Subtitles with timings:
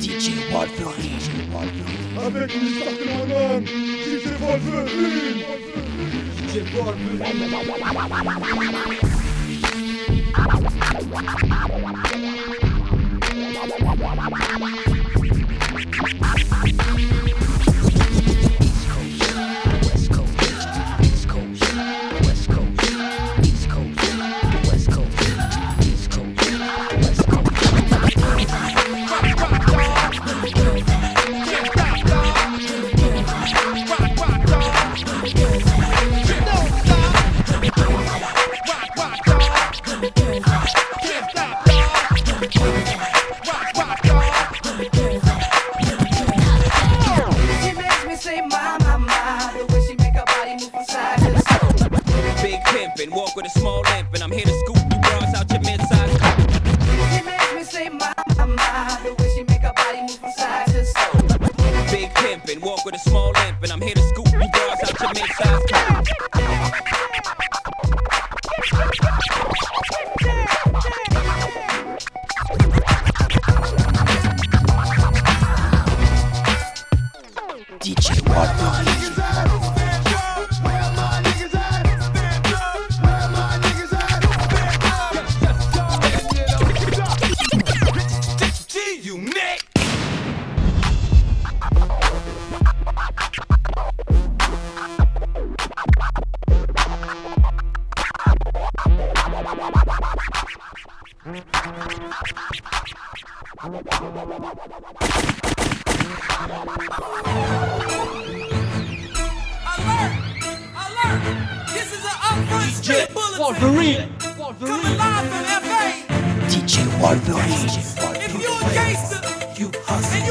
[0.00, 1.20] DJ Wolverine.
[2.24, 5.40] Avec les starting One DJ Wolverine.
[6.38, 6.62] DJ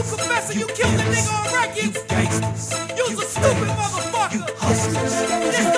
[0.02, 1.98] you confessing you killed the nigga on records.
[2.98, 4.34] You You's a stupid motherfucker.
[4.34, 5.70] You hustlers.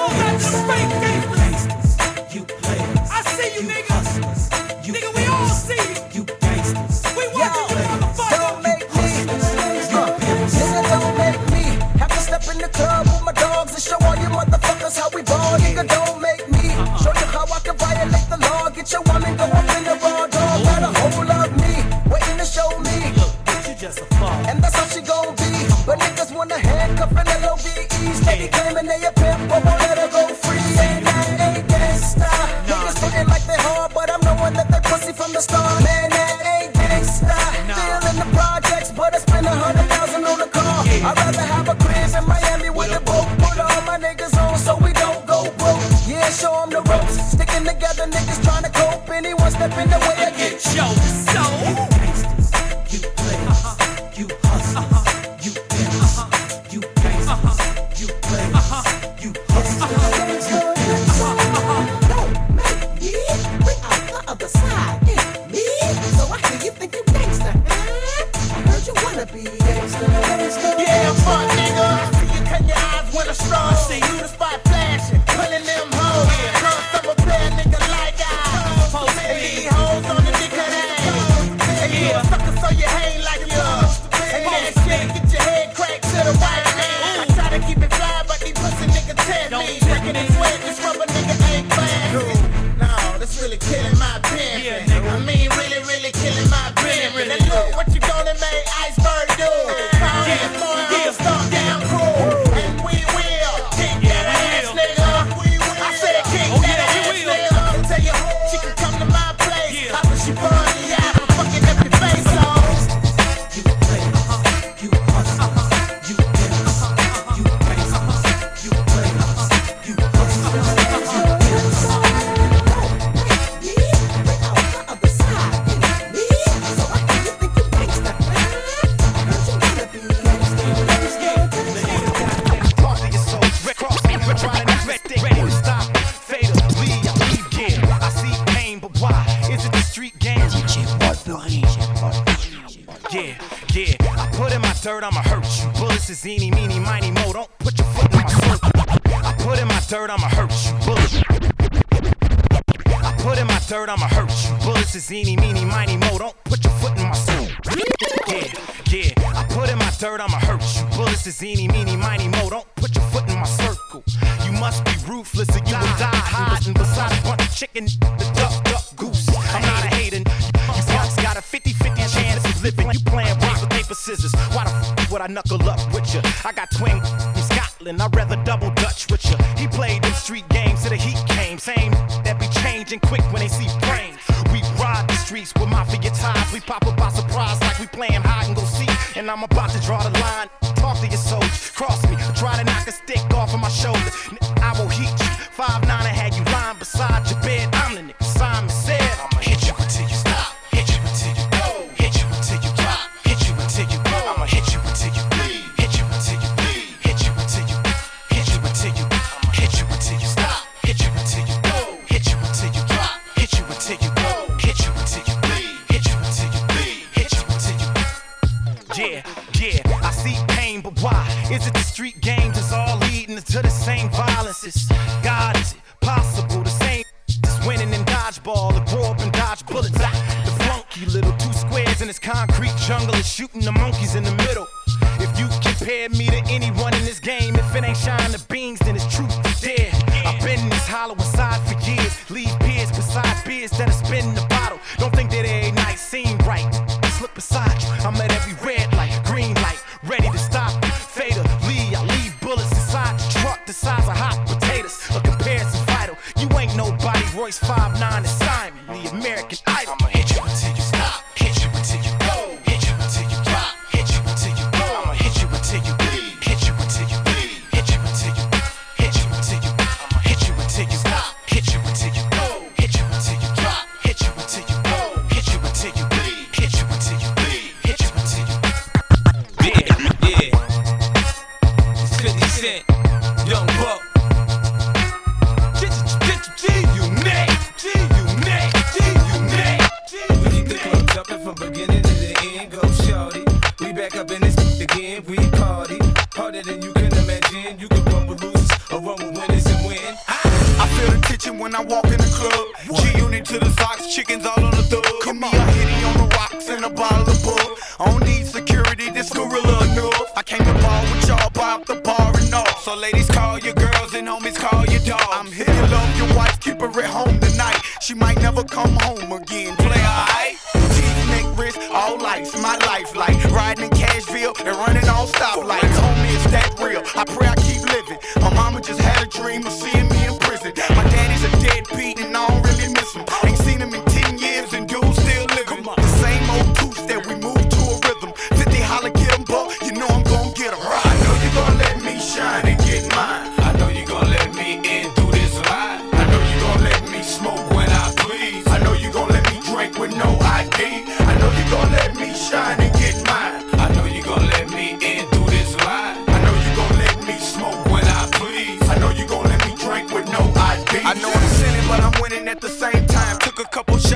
[236.24, 237.56] me to anyone in this game.
[237.56, 238.63] If it ain't shine to be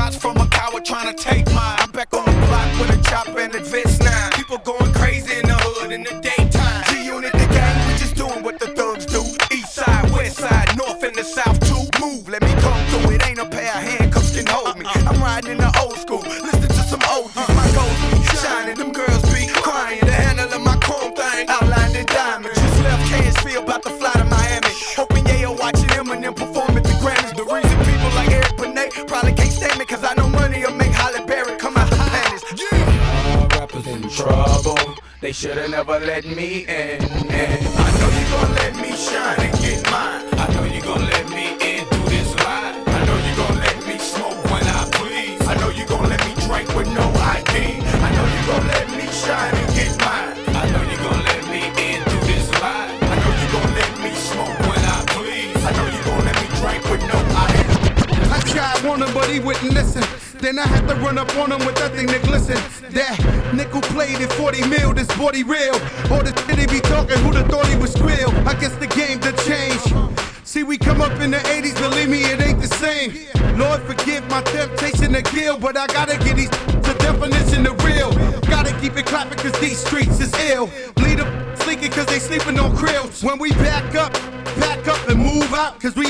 [0.07, 1.46] shots from a coward trying to take
[35.37, 36.97] Shoulda never let me in.
[36.97, 37.61] in.
[37.77, 40.25] I know you gon' let me shine and get mine.
[40.33, 42.73] I know you gon' let me in through this line.
[42.89, 45.39] I know you gon' let me smoke when I please.
[45.45, 47.53] I know you gon' let me drink with no ID.
[47.53, 50.33] I know you gon' let me shine and get mine.
[50.57, 52.97] I know you gon' let me in through this line.
[52.97, 55.53] I know you gon' let me smoke when I please.
[55.53, 58.33] I know you gon' let me drink with no ID.
[58.33, 60.01] I tried warning, but he wouldn't listen.
[60.41, 62.57] Then I had to run up on him with that thing that glisten.
[62.89, 65.73] That Nickel plated, 40 mil, this body real.
[66.11, 68.29] All the shit they be talking, who'd have thought he was real?
[68.47, 69.81] I guess the game did change.
[70.43, 73.13] See, we come up in the 80s, believe me, it ain't the same.
[73.57, 78.11] Lord, forgive my temptation to kill, but I gotta get these to definition the real.
[78.49, 80.69] Gotta keep it clapping, cause these streets is ill.
[80.95, 83.23] Bleed them sleeking, cause they sleeping on krills.
[83.23, 84.13] When we back up,
[84.59, 86.06] back up and move out, cause we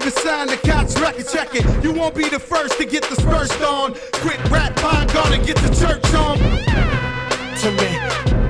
[0.00, 1.84] even sign the cops record.
[1.84, 3.94] You won't be the first to get dispersed on.
[4.12, 6.38] Quick rap, pine gone and get the church on.
[6.38, 7.98] To me,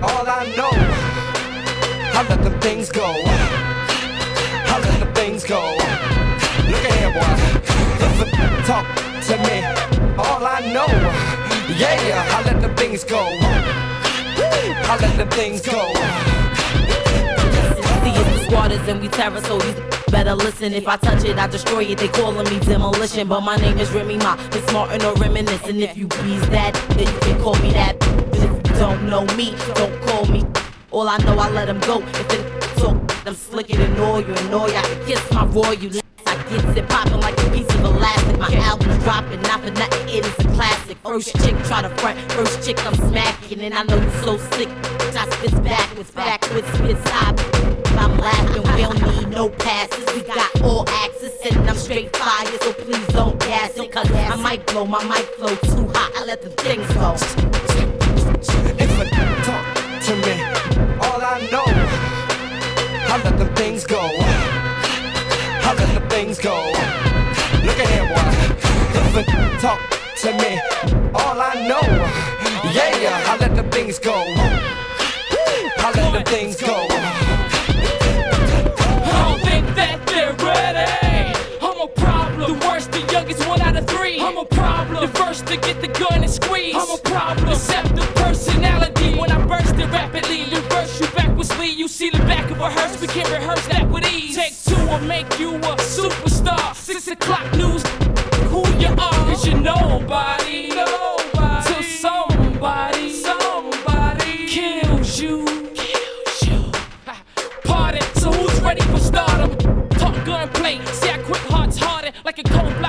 [0.02, 0.70] all I know,
[2.14, 3.04] I let them things go.
[3.04, 5.74] I let them things go.
[6.68, 7.34] Look at here, boy.
[8.02, 8.86] If talk
[9.26, 9.64] to me,
[10.18, 10.86] all I know,
[11.76, 13.26] yeah, I let the things go.
[14.92, 16.39] I let the things go
[18.50, 19.76] squatters and we terror, so these
[20.10, 20.72] better listen.
[20.72, 21.98] If I touch it, I destroy it.
[21.98, 24.36] They calling me demolition, but my name is Remy Ma.
[24.50, 25.78] It's Martin or reminiscing.
[25.80, 27.96] If you bees that, then you can call me that.
[28.34, 30.44] If you don't know me, don't call me.
[30.90, 32.02] All I know, I let them go.
[32.02, 34.20] If they talk, I'm slicker than oil.
[34.20, 36.09] You annoy, I can kiss my royal.
[36.50, 38.36] Gets it popping like a piece of elastic.
[38.36, 40.98] My album's dropping, not for nothing, it is a classic.
[40.98, 44.68] First chick try to front, first chick I'm smacking, and I know you're so sick.
[45.14, 47.34] I spits backwards, backwards, spits high.
[47.96, 50.04] I'm laughing, we don't need no passes.
[50.12, 53.92] We got all access, and I'm straight fire, so please don't gas it.
[53.92, 56.10] Cause I might blow, my mic flow too hot.
[56.16, 57.14] I let the things go.
[58.76, 59.04] If a
[59.44, 59.64] talk
[60.02, 60.42] to me,
[60.98, 61.64] all I know,
[63.06, 64.69] I let them things go.
[65.74, 66.56] Let the things go.
[67.64, 68.40] Look at here, boy.
[69.60, 69.80] Talk
[70.22, 70.60] to me,
[71.14, 71.82] all I know,
[72.72, 74.24] yeah, I let the things go.
[75.82, 76.86] I let the things go.
[79.02, 81.34] I don't think that they're ready.
[81.60, 82.58] I'm a problem.
[82.58, 84.20] The worst, the youngest one out of three.
[84.20, 85.00] I'm a problem.
[85.00, 86.76] The first to get the gun and squeeze.
[86.76, 87.48] I'm a problem.
[87.48, 90.44] Deceptive personality when I burst it rapidly.
[90.44, 91.74] Reverse you backwardsly.
[91.74, 93.00] You see the back of a hearse.
[93.00, 94.36] We can rehearse that with ease.
[94.36, 94.59] Take
[94.90, 96.74] will make you a superstar.
[96.74, 97.82] Six o'clock news.
[98.50, 99.20] Who you are?
[99.28, 100.68] Cause you're nobody.
[100.68, 101.66] Nobody.
[101.66, 103.12] Till somebody.
[103.12, 105.44] Somebody kills you.
[105.74, 106.72] Kills you.
[107.64, 109.56] Party, so who's ready for stardom?
[109.90, 112.79] Talk gunplay, see I quit hearts harder like a cold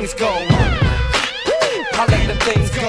[0.00, 0.32] things go.
[1.92, 2.88] I let the things go.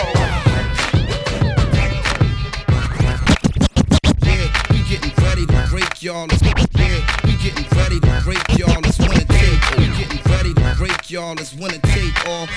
[4.24, 6.28] Yeah, we getting ready to break y'all.
[6.76, 8.80] Yeah, we getting ready to break y'all.
[8.82, 9.78] Let's win a take.
[9.78, 11.36] We getting ready to break y'all.
[11.36, 12.16] Let's win a take.
[12.28, 12.48] All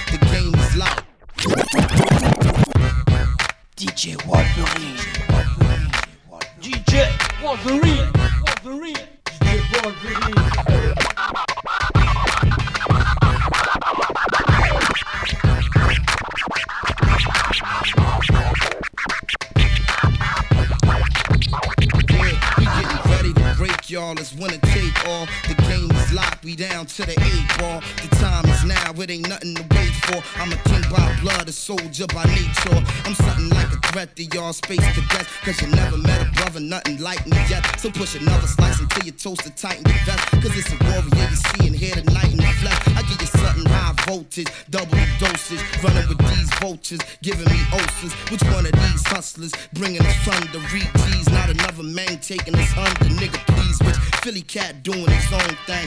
[31.94, 32.82] soldier by nature.
[33.04, 35.30] I'm something like a threat to y'all space cadets.
[35.44, 37.62] Cause you never met a brother, nothing like me yet.
[37.80, 40.26] So push another slice until you toast it tight in your vest.
[40.42, 42.80] Cause it's a warrior you see and hear tonight in the flesh.
[42.98, 45.62] I give you something high voltage, double dosage.
[45.82, 48.12] Running with these vultures, giving me ulcers.
[48.30, 50.60] Which one of these hustlers bringing us thunder?
[50.70, 53.10] G's, not another man taking us under.
[53.14, 55.86] Nigga, please, which Philly cat doing his own thing.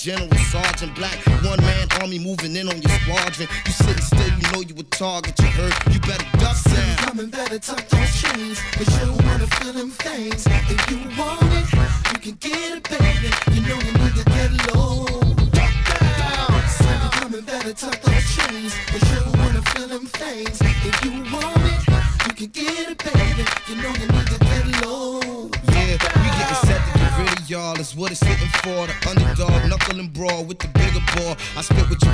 [0.00, 1.18] General, sergeant, black.
[1.44, 3.48] One man army moving in on your squadron.
[3.66, 5.38] You sitting still, you know you a target.
[5.38, 6.96] You heard, you better duck down.
[6.96, 10.46] Coming better tuck those chains, cause you wanna feel them things.
[10.46, 11.68] If you want it,
[12.12, 13.28] you can get it, baby.
[13.52, 15.04] You know you need to get low.
[15.52, 17.10] Duck down.
[17.20, 20.62] Coming better tuck those chains, cause you wanna feel them things.
[20.62, 21.80] If you want it,
[22.26, 23.44] you can get it, baby.
[23.68, 25.50] You know you need to get low.
[25.68, 25.92] Yeah,
[26.22, 27.74] we getting set to get rid of y'all.
[27.74, 28.86] That's what it's hitting for.
[28.86, 29.49] The underdog,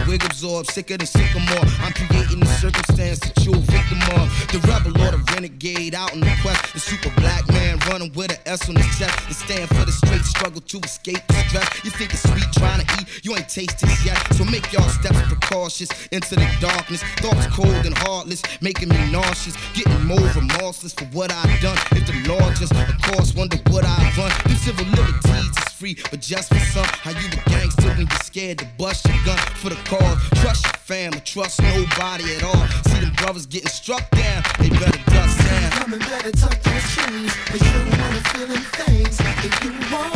[0.06, 1.66] wig absorb, sicker than sycamore.
[1.82, 4.30] I'm creating the circumstance that you're victim of.
[4.52, 6.72] The rebel or the renegade out in the quest.
[6.72, 9.14] The super black man running with an S on his chest.
[9.28, 11.68] It stand for the straight struggle to escape the stress.
[11.84, 14.18] You think it's sweet trying to eat, you ain't tasted it yet.
[14.34, 17.02] So make y'all steps precautious into the darkness.
[17.20, 19.56] Thoughts cold and heartless, making me nauseous.
[19.74, 21.78] Getting more remorseless for what I've done.
[21.92, 24.32] If the law just, of course, wonder what I've run.
[24.46, 26.86] Them civil liberties free, but just for some.
[26.86, 30.18] How you a gangster when you're scared to bust your gun for the cause?
[30.40, 32.66] Trust your fam, or trust nobody at all.
[32.88, 35.70] See them brothers getting struck down, they better dust down.
[35.72, 39.20] Coming better tuck those chains, cause you wanna feel them things.
[39.20, 40.15] If you want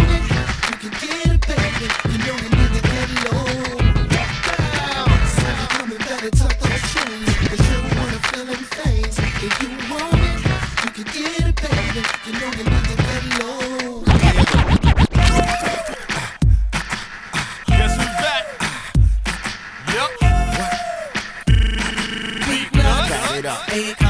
[23.86, 24.09] it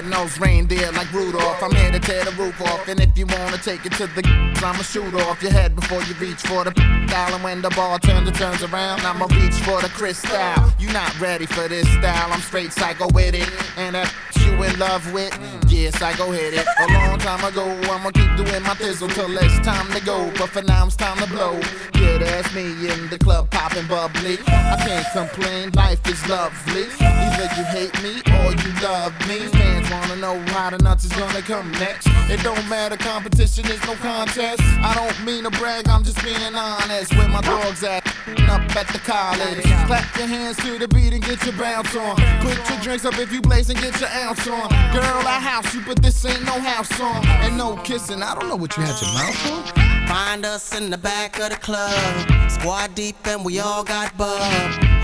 [0.00, 1.62] Red-nosed reindeer like Rudolph.
[1.62, 2.88] I'm here to tear the roof off.
[2.88, 4.22] And if you wanna take it to the
[4.64, 6.70] I'ma shoot off your head before you reach for the
[7.08, 7.34] dial.
[7.34, 10.32] And when the it turns around, I'ma reach for the crystal.
[10.78, 12.32] You not ready for this style.
[12.32, 13.48] I'm straight psycho with it.
[13.76, 15.36] And that you in love with?
[15.68, 16.66] Yeah, psycho hit it.
[16.80, 20.32] A long time ago, I'ma keep doing my thizzle till it's time to go.
[20.38, 21.60] But for now, it's time to blow.
[21.94, 24.38] Yeah, that's me in the club popping bubbly.
[24.46, 26.86] I can't complain, life is lovely.
[27.00, 29.46] Either you hate me or you love me.
[29.48, 32.06] Fans wanna know how the nuts is gonna come next.
[32.30, 34.62] It don't matter, competition is no contest.
[34.62, 37.14] I don't mean to brag, I'm just being honest.
[37.16, 38.06] Where my dogs at?
[38.48, 39.62] Up at the college.
[39.86, 42.16] Clap your hands to the beat and get your bounce on.
[42.40, 44.68] Put your drinks up if you blaze and get your ounce on.
[44.92, 47.24] Girl, I house you, but this ain't no house song.
[47.26, 50.06] And no kissing, I don't know what you had your mouth on.
[50.08, 52.50] Find us in the back of the club.
[52.50, 54.40] Squad deep and we all got bub.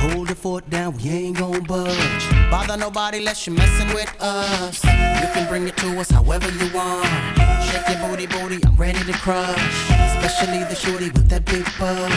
[0.00, 2.35] Hold the fort down, we ain't gon' budge.
[2.50, 4.84] Bother nobody unless you're messing with us.
[4.84, 7.06] You can bring it to us however you want.
[7.66, 9.90] Shake your booty, booty, I'm ready to crush.
[9.90, 12.12] Especially the shorty with that big butt.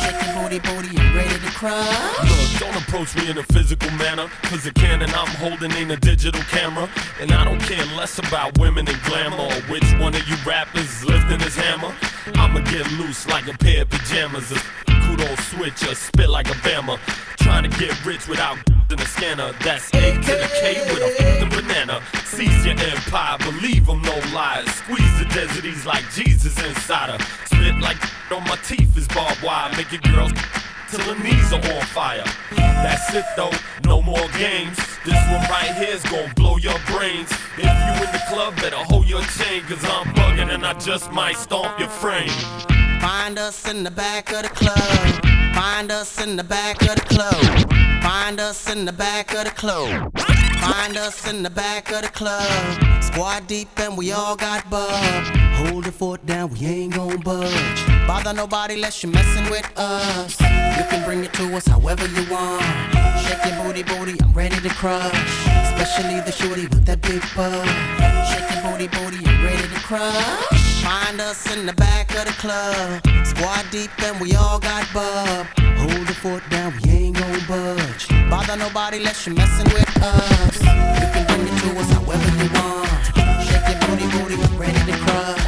[0.00, 2.22] Shake your booty, booty, I'm ready to crush.
[2.22, 4.28] Look, don't approach me in a physical manner.
[4.44, 6.88] Cause the cannon I'm holding ain't a digital camera.
[7.20, 9.52] And I don't care less about women and glamour.
[9.68, 11.92] Which one of you rappers is lifting his hammer.
[12.34, 14.50] I'ma get loose like a pair of pajamas.
[14.52, 16.98] A kudo switch or spit like a bama.
[17.38, 18.56] Trying to get rich without
[18.90, 19.52] in the scanner.
[19.62, 22.00] That's A to the K with a fucking banana.
[22.24, 24.66] Seize your empire, believe 'em, no lies.
[24.74, 27.18] Squeeze the deserties like Jesus inside her.
[27.46, 27.98] Spit like
[28.32, 29.70] on my teeth is barbed wire.
[29.76, 30.32] Make your girls
[30.94, 32.24] till her knees are on fire.
[32.50, 33.50] That's it though,
[33.84, 34.76] no more games.
[35.04, 37.30] This one right here's gonna blow your brains.
[37.56, 41.10] If you in the club, better hold your chain, cause I'm bugging and I just
[41.12, 42.30] might stomp your frame.
[43.00, 45.54] Find us in the back of the club.
[45.54, 48.02] Find us in the back of the club.
[48.02, 50.33] Find us in the back of the club.
[50.64, 53.02] Find us in the back of the club.
[53.02, 54.90] Squad deep and we all got bub.
[55.60, 57.86] Hold the fort down, we ain't gon' budge.
[58.06, 60.40] Bother nobody unless you're messing with us.
[60.40, 62.62] You can bring it to us however you want.
[63.24, 65.12] Shake your booty, booty, I'm ready to crush.
[65.68, 67.66] Especially the shorty with that big butt.
[68.30, 70.53] Shake your booty, booty, I'm ready to crush.
[70.84, 73.00] Find us in the back of the club.
[73.24, 75.46] Squad deep and we all got bub.
[75.78, 78.08] Hold the fort down, we ain't gon' budge.
[78.28, 80.60] Bother nobody unless you're messing with us.
[80.60, 83.04] You can bring it to us however you want.
[83.48, 85.43] Shake your booty, booty, ready to crush.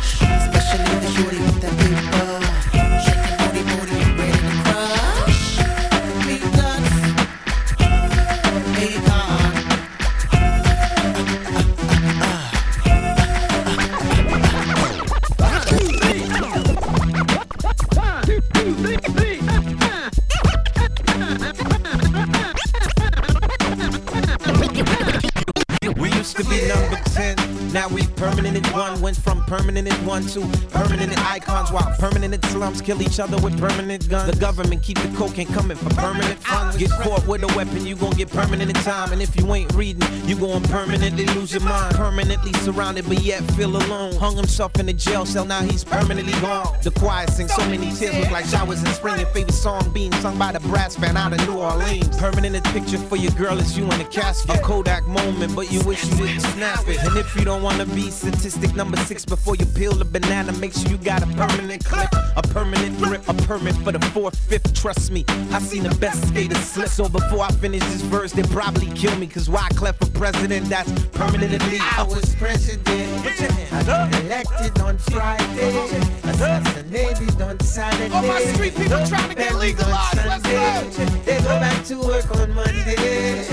[29.56, 30.46] Permanent at one two.
[30.70, 34.30] permanent at icons, while permanent at slums kill each other with permanent guns.
[34.30, 36.76] The government keep the cocaine coming for permanent funds.
[36.76, 39.12] Get caught with a weapon, you gon' get permanent in time.
[39.12, 41.94] And if you ain't reading, you gon' permanently lose your mind.
[41.94, 44.14] Permanently surrounded, but yet feel alone.
[44.16, 46.76] Hung himself in a jail cell, now he's permanently gone.
[46.82, 49.18] The choir sings so many tears, look like showers in spring.
[49.18, 52.16] Your favorite song being sung by the brass band out of New Orleans.
[52.18, 54.56] Permanent picture for your girl is you in the casket.
[54.56, 57.02] A Kodak moment, but you wish you didn't snap it.
[57.04, 60.72] And if you don't wanna be statistic number six before you peel the banana, make
[60.72, 64.74] sure you got a permanent clip, a permanent grip, a permit for the fourth, fifth.
[64.74, 66.88] Trust me, I seen the best skaters slip.
[66.88, 69.26] So before I finish this verse, they probably kill me.
[69.26, 70.66] Cause why clap for president?
[70.66, 71.78] That's permanently.
[71.80, 72.86] I was president.
[72.86, 74.12] Hands up.
[74.14, 75.44] Elected on Friday.
[75.44, 76.30] Uh-huh.
[76.30, 77.44] Assassinated uh-huh.
[77.44, 78.14] on Saturday.
[78.14, 80.16] All my street people trying to get legalized.
[80.16, 81.06] Let's go.
[81.24, 81.60] They go uh-huh.
[81.60, 83.46] back to work on Monday.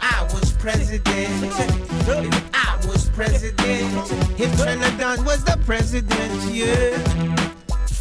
[0.00, 1.02] I was president.
[2.54, 4.10] I was president.
[4.38, 7.41] If Trinidad was the president, yeah.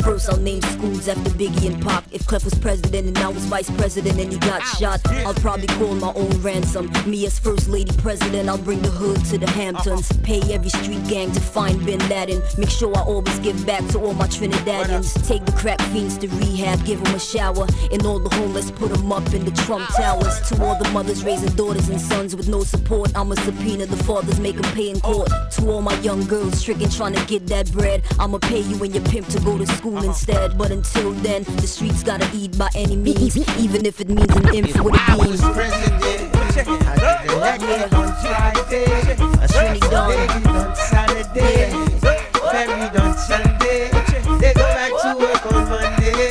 [0.03, 2.03] First, I'll name schools after Biggie and Pac.
[2.11, 5.67] If Clef was president and I was vice president and he got shot, I'll probably
[5.67, 6.91] call my own ransom.
[7.05, 10.11] Me as first lady president, I'll bring the hood to the Hamptons.
[10.23, 12.41] Pay every street gang to find Bin Laden.
[12.57, 15.27] Make sure I always give back to all my Trinidadians.
[15.27, 17.67] Take the crack fiends to rehab, give them a shower.
[17.91, 20.41] And all the homeless, put them up in the Trump Towers.
[20.49, 23.85] To all the mothers raising daughters and sons with no support, I'm a subpoena.
[23.85, 25.29] The fathers make them pay in court.
[25.51, 28.93] To all my young girls stricken trying to get that bread, I'ma pay you and
[28.95, 30.57] your pimp to go to school school instead.
[30.57, 34.55] But until then, the streets gotta eat by any means, even if it means an
[34.55, 34.95] imp with a beam.
[34.95, 36.29] I was on Friday.
[39.41, 41.71] I Trinidad on Saturday.
[42.51, 43.89] Ferried on Sunday.
[44.39, 46.30] They go back to work on Monday.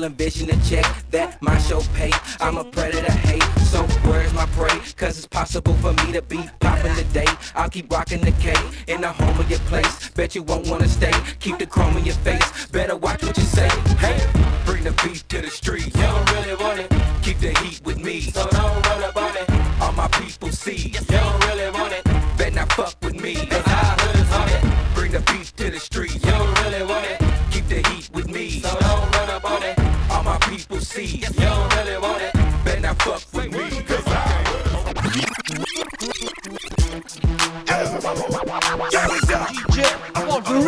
[0.00, 2.10] I'll envision a check that my show pay.
[2.40, 3.42] I'm a predator, hate.
[3.68, 4.80] So where's my prey?
[4.96, 7.26] Cause it's possible for me to be popping today.
[7.54, 8.54] I'll keep rocking the K
[8.90, 10.08] in the home of your place.
[10.12, 11.12] Bet you won't wanna stay.
[11.40, 12.66] Keep the chrome in your face.
[12.68, 13.68] Better watch what you say.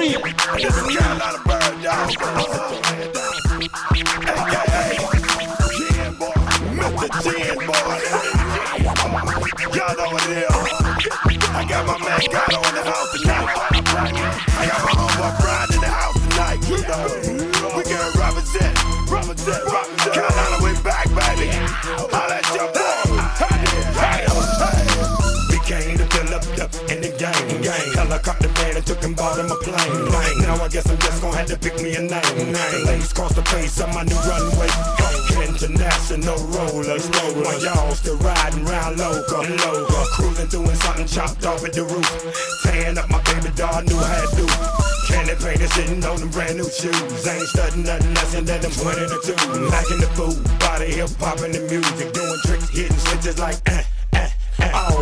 [0.02, 1.51] real.
[31.42, 32.52] had to pick me a name.
[32.54, 34.70] The lace cost the face on my new runway.
[35.42, 37.42] International rollers, roller.
[37.42, 40.04] My y'all still riding round local, local.
[40.14, 42.06] Cruising through and something chopped off at the roof.
[42.62, 44.46] Tearing up my baby doll, new hat do.
[45.10, 47.26] Candy painted sitting on them brand new shoes.
[47.26, 49.66] Ain't studying nothing less than them 20 to 2.
[49.66, 52.12] Lacking the food, body hip popping the music.
[52.12, 53.82] Doing tricks, hitting switches like eh.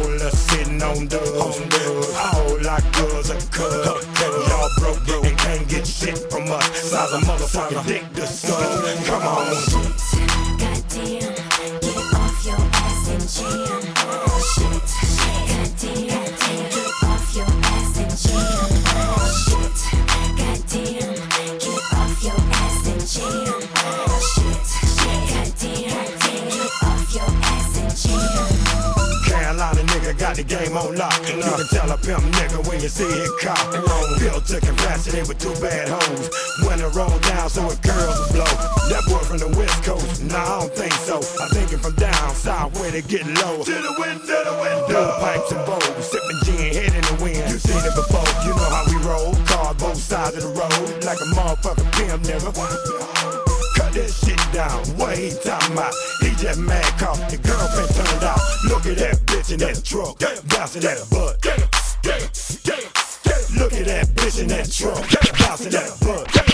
[0.01, 4.07] All sitting on dubs, all our girls are cubs.
[4.49, 6.65] Y'all broke, broke and can't get shit from us.
[6.91, 9.05] Size a motherfucking dick to suck.
[9.05, 9.45] Come on.
[10.59, 11.30] Goddamn,
[30.43, 31.21] the game on lock.
[31.29, 33.61] You can tell a pimp nigga when you see it cop.
[34.19, 36.31] Built to capacity with two bad hoes.
[36.65, 38.55] When it roll down so it curls and blow.
[38.89, 41.19] That boy from the west coast, nah I don't think so.
[41.19, 43.63] I think it from down south where they get low.
[43.65, 45.01] To the wind, to the window.
[45.01, 45.21] Uh.
[45.21, 47.45] pipes and bowls, sipping gin, head in the wind.
[47.51, 49.35] You seen it before, you know how we roll.
[49.45, 53.40] Cars both sides of the road, like a motherfucking pimp nigga.
[53.91, 54.87] That shit down.
[54.97, 55.93] What he talking about?
[56.21, 58.39] He just mad cause the girlfriend turned out.
[58.69, 61.45] Look at that bitch in that truck, bouncing that butt.
[63.59, 66.50] Look at that bitch in that truck, bouncing that butt.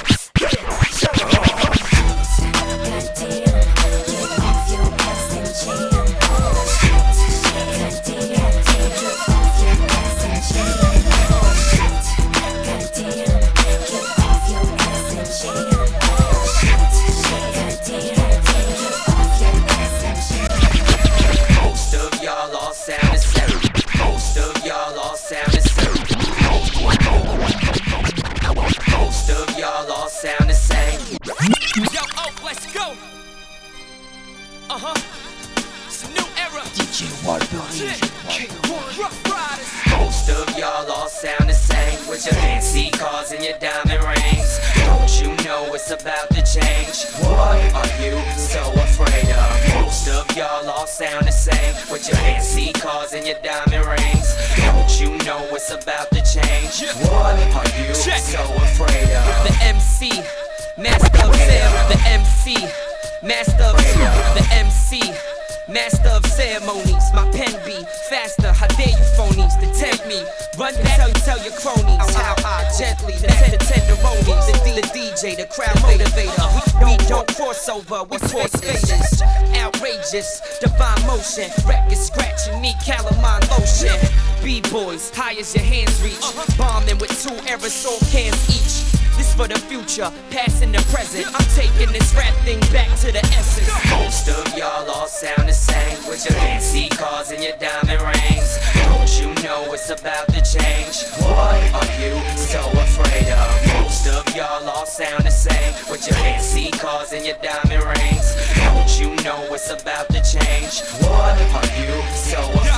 [65.77, 67.05] Master of ceremonies.
[67.13, 67.77] My pen be
[68.09, 68.51] faster.
[68.51, 70.25] How dare you phonies to tempt me?
[70.57, 74.47] Run back, tell, tell your cronies how I gently the tender tenderonies.
[74.49, 76.49] The, D- the DJ, the crowd motivator.
[76.81, 79.23] We, we don't cross over, we cross faces.
[79.55, 81.51] Outrageous, divine motion.
[81.69, 84.01] Record scratch, you need calamine lotion.
[84.43, 86.25] B-boys, high as your hands reach.
[86.57, 88.96] Bombing with two aerosol cans each.
[89.17, 91.27] This for the future, past and the present.
[91.33, 93.69] I'm taking this rap thing back to the essence.
[93.91, 98.59] Most of y'all all sound the same with your fancy cars and your diamond rings.
[98.85, 101.09] Don't you know it's about to change?
[101.25, 103.81] What are you so afraid of?
[103.81, 108.37] Most of y'all all sound the same with your fancy cars and your diamond rings.
[108.69, 110.83] Don't you know it's about to change?
[111.01, 112.76] What are you so afraid of?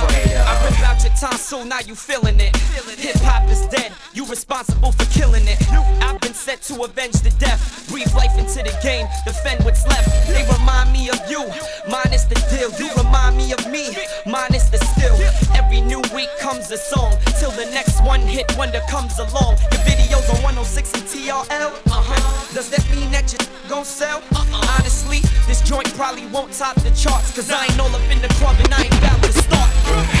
[1.03, 2.55] Your tonsil, now you feeling it.
[2.99, 5.57] Hip hop is dead, you responsible for killing it.
[6.01, 7.87] I've been set to avenge the death.
[7.89, 10.09] Breathe life into the game, defend what's left.
[10.27, 11.45] They remind me of you,
[11.89, 12.71] minus the deal.
[12.79, 15.15] You remind me of me, minus the still.
[15.55, 19.57] Every new week comes a song, till the next one hit wonder comes along.
[19.71, 22.38] Your videos on 106 and TRL, uh huh.
[22.53, 23.37] Does that mean that you
[23.69, 24.23] gon' sell?
[24.33, 24.77] Uh-uh.
[24.79, 28.27] Honestly, this joint probably won't top the charts, cause I ain't all up in the
[28.41, 29.69] club and I ain't about to start.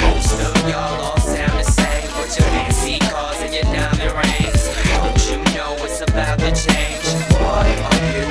[0.05, 4.61] Most of y'all all sound the same with your fancy cars and your diamond rings.
[4.93, 7.05] Don't you know it's about to change?
[7.41, 8.28] What are you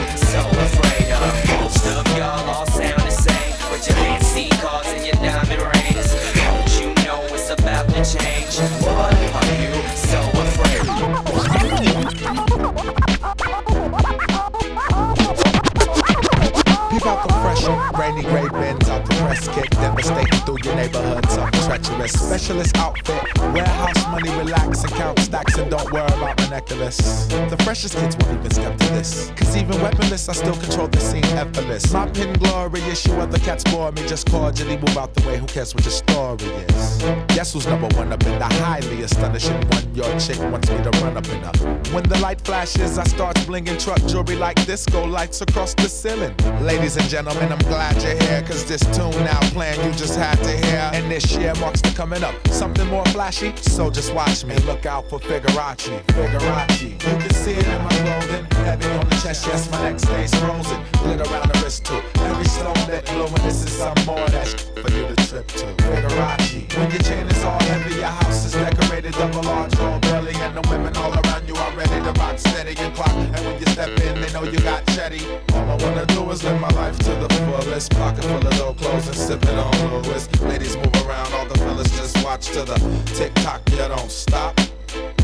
[20.76, 21.27] neighborhood,
[21.68, 22.12] treacherous.
[22.12, 27.26] Specialist outfit, warehouse money, relax and count stacks and don't worry about my necklace.
[27.26, 31.00] The freshest kids won't even step to this, cause even weaponless, I still control the
[31.00, 31.92] scene effortless.
[31.92, 35.46] My pin glorious, you other cats bore me, just cordially move out the way, who
[35.46, 37.02] cares what your story is?
[37.36, 39.94] Guess who's number one up in the highly astonishing one?
[39.94, 41.52] Your chick wants me to run up in her.
[41.92, 46.34] When the light flashes, I start blinging truck jewelry like disco lights across the ceiling.
[46.62, 50.36] Ladies and gentlemen, I'm glad you're here, cause this tune now playing you just had
[50.44, 50.90] to hear.
[50.94, 52.34] And this year marks the coming up.
[52.48, 54.56] Something more flashy, so just watch me.
[54.66, 56.90] Look out for Figarachi, Figarachi.
[56.90, 60.34] You can see it in my clothing, heavy on the chest, yes, my neck stays
[60.40, 60.82] frozen.
[61.02, 62.02] Glitter around the wrist too.
[62.22, 65.66] Every stone that glowing, this is some more that's for you to trip to.
[65.86, 66.66] Figarachi.
[66.76, 70.56] When your chain is all heavy, your house is decorated double large, all belly, and
[70.56, 73.12] the women all around you are ready to to rock steady and clock.
[73.12, 75.22] And when you step in, they know you got chetty.
[75.52, 77.90] All I wanna do is live my life to the fullest.
[77.92, 80.28] Pocket full of dough clothes and sipping on Louis.
[80.42, 84.58] Ladies move around, all the fellas just watch to the tick tock, you don't stop.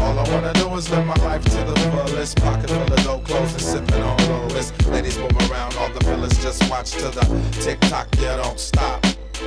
[0.01, 2.37] All I wanna do is live my life to the fullest.
[2.37, 4.73] Pocket full of dope clothes and sipping on Louis.
[4.89, 7.25] Ladies move around, all the fellas just watch to the
[7.61, 9.04] tick tock, you don't stop.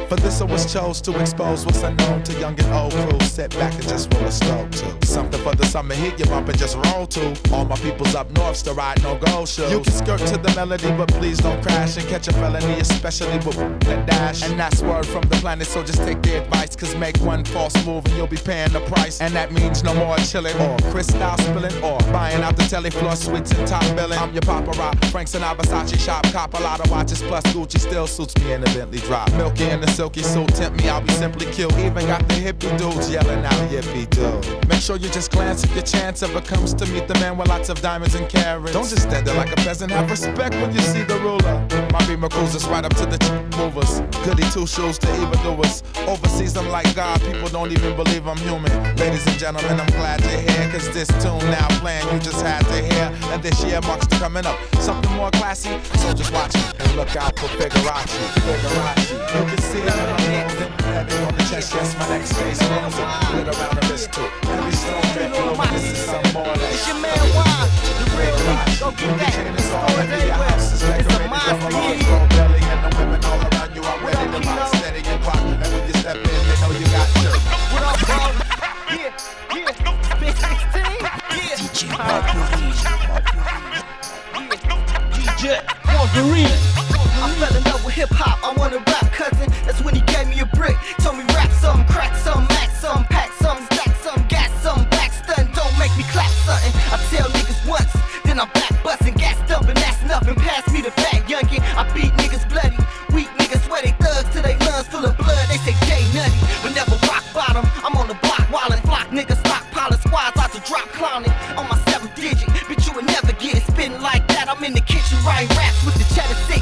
[0.10, 3.20] For this I was chose to expose what's unknown to young and old crew.
[3.28, 6.48] Sit back and just roll a stroke to something for the summer hit you bump
[6.50, 7.24] and just roll to.
[7.52, 9.72] All my peoples up north still ride no gold shoes.
[9.72, 13.38] You can skirt to the melody, but please don't crash and catch a felony, especially
[13.46, 13.58] with
[13.88, 14.44] that dash.
[14.44, 16.76] And that's word from the planet, so just take the advice.
[16.76, 19.20] Cause make one false move and you'll be paying the price.
[19.22, 23.14] And that means no more chilling or crystal spilling or buying out the telly floor
[23.14, 24.20] and top billing.
[24.20, 27.80] I'm your papa rock, Frank Sinatra, Versace shop, cop a lot of watches plus Gucci
[27.80, 29.32] still suits me in the Bentley drop.
[29.34, 31.74] Milky in the silky suit, tempt me, I'll be simply killed.
[31.80, 34.68] Even got the hippie dudes yelling out yippee do.
[34.68, 37.48] Make sure you just glance if your chance ever comes to meet the man with
[37.48, 38.74] lots of diamonds and carats.
[38.74, 41.68] Don't just stand there like a peasant, have respect when you see the ruler.
[41.92, 44.02] My beamer cruises right up to the ch- movers.
[44.26, 45.84] Goody two shoes to evildoers.
[46.08, 48.72] Overseas, I'm like God, people don't even believe I'm human.
[48.98, 52.64] Ladies and gentlemen, I'm glad you're here, cause this tune now playing you just had
[52.66, 53.12] to hear.
[53.34, 54.58] And this year marks the coming up.
[54.80, 58.24] Something more classy, so just watch it and look out for Figarachi.
[58.46, 60.56] Figarachi, see it on the nose,
[60.88, 63.08] heavy on the chest, yes, my next face rolls it.
[63.36, 64.28] Lit around the wrist too.
[64.48, 67.68] Every stone that glowing, this is some more like It's your man Y,
[68.00, 68.64] the real one.
[68.80, 69.36] Go get that.
[69.68, 70.56] Stores everywhere.
[70.56, 72.00] It's a monster hit.
[72.32, 75.44] belly and the women all around you are ready to rock steady and clock.
[75.44, 77.40] And when you step in, they know you got shirt.
[77.76, 78.24] What up, bro?
[78.96, 79.12] Yeah,
[79.52, 79.76] yeah.
[80.16, 80.80] Big 16?
[80.96, 81.60] Yeah.
[81.60, 81.92] DJ
[85.12, 85.60] DJ
[85.92, 87.07] Wolverine.
[87.28, 88.40] I fell in love with hip hop.
[88.40, 89.52] I want to rap, cousin.
[89.68, 90.80] That's when he gave me a brick.
[91.04, 95.12] Told me rap some, crack some, max some, pack some, stack some, gas some, back
[95.12, 95.44] stun.
[95.52, 96.72] Don't make me clap something.
[96.88, 97.92] I tell niggas once,
[98.24, 99.76] then I'm back busting, gas dumping.
[99.76, 100.40] That's nothing.
[100.40, 101.60] Pass me the bag, youngin.
[101.76, 102.80] I beat niggas bloody.
[103.12, 105.44] Weak niggas swear they thugs till they lungs full of blood.
[105.52, 107.68] They say gay nutty, but never rock bottom.
[107.84, 111.78] I'm on the block, wallin', flock niggas stockpiling squads out to drop clowning on my
[111.92, 112.48] seventh digit.
[112.72, 114.48] Bitch, you would never get it spitting like that.
[114.48, 116.57] I'm in the kitchen writing raps with the cheddar sitting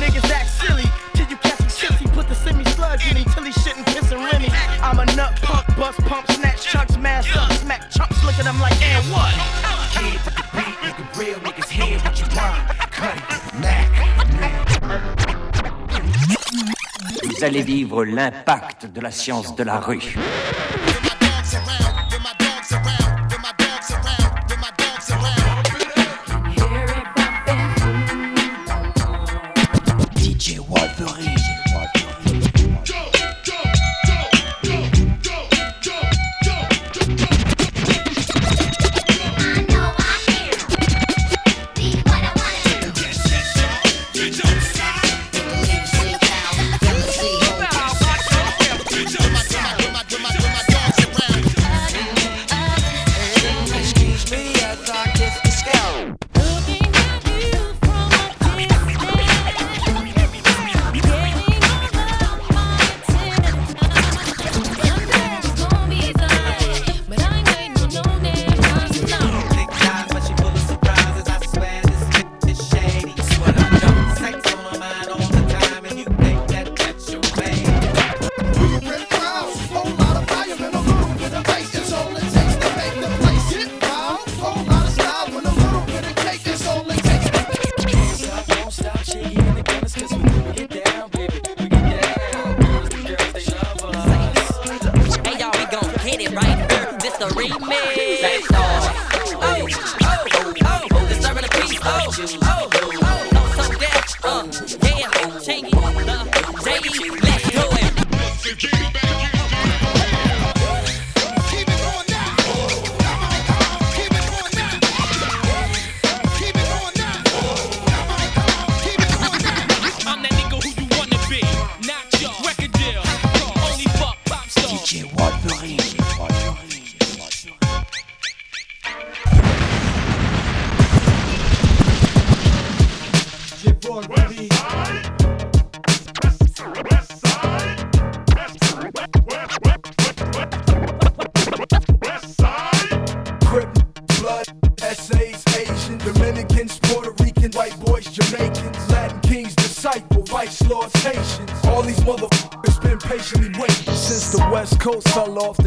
[0.00, 0.84] Niggas act silly
[1.14, 1.98] till you catch him chips.
[1.98, 4.48] He put the semi sludge in him till he shitting piss and Remy.
[4.82, 8.60] I'm a nut punk, bust pump, snatch chunks, mash up, smack chumps, look at them
[8.60, 9.32] like, and what?
[9.94, 12.68] Kid the beat, nigga, real niggas hear what you want?
[12.90, 13.20] Cuddy,
[13.60, 13.86] Mac,
[17.24, 20.16] Vous allez vivre l'impact de la science de la rue.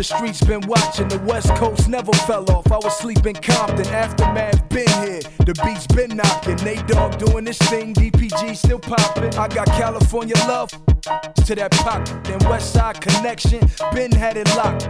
[0.10, 1.08] Streets been watching.
[1.08, 2.72] The West Coast never fell off.
[2.72, 5.22] I was sleeping Compton, aftermath been here.
[5.46, 6.58] The beats been knocking.
[6.66, 9.36] Nate Dogg doing this thing, DPG still popping.
[9.36, 12.24] I got California love to that pocket.
[12.24, 13.60] Then West Side connection,
[13.94, 14.90] been had it locked.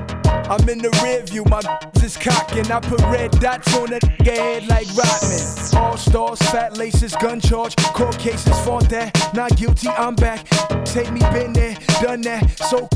[0.50, 1.62] I'm in the rear view, my
[2.04, 2.72] is cocking.
[2.72, 5.84] I put red dots on that head like Rodman.
[5.84, 9.34] All stars, fat laces, gun charge, court cases, fought that.
[9.34, 10.48] Not guilty, I'm back.
[10.86, 12.58] Take me, been there, done that.
[12.58, 12.88] So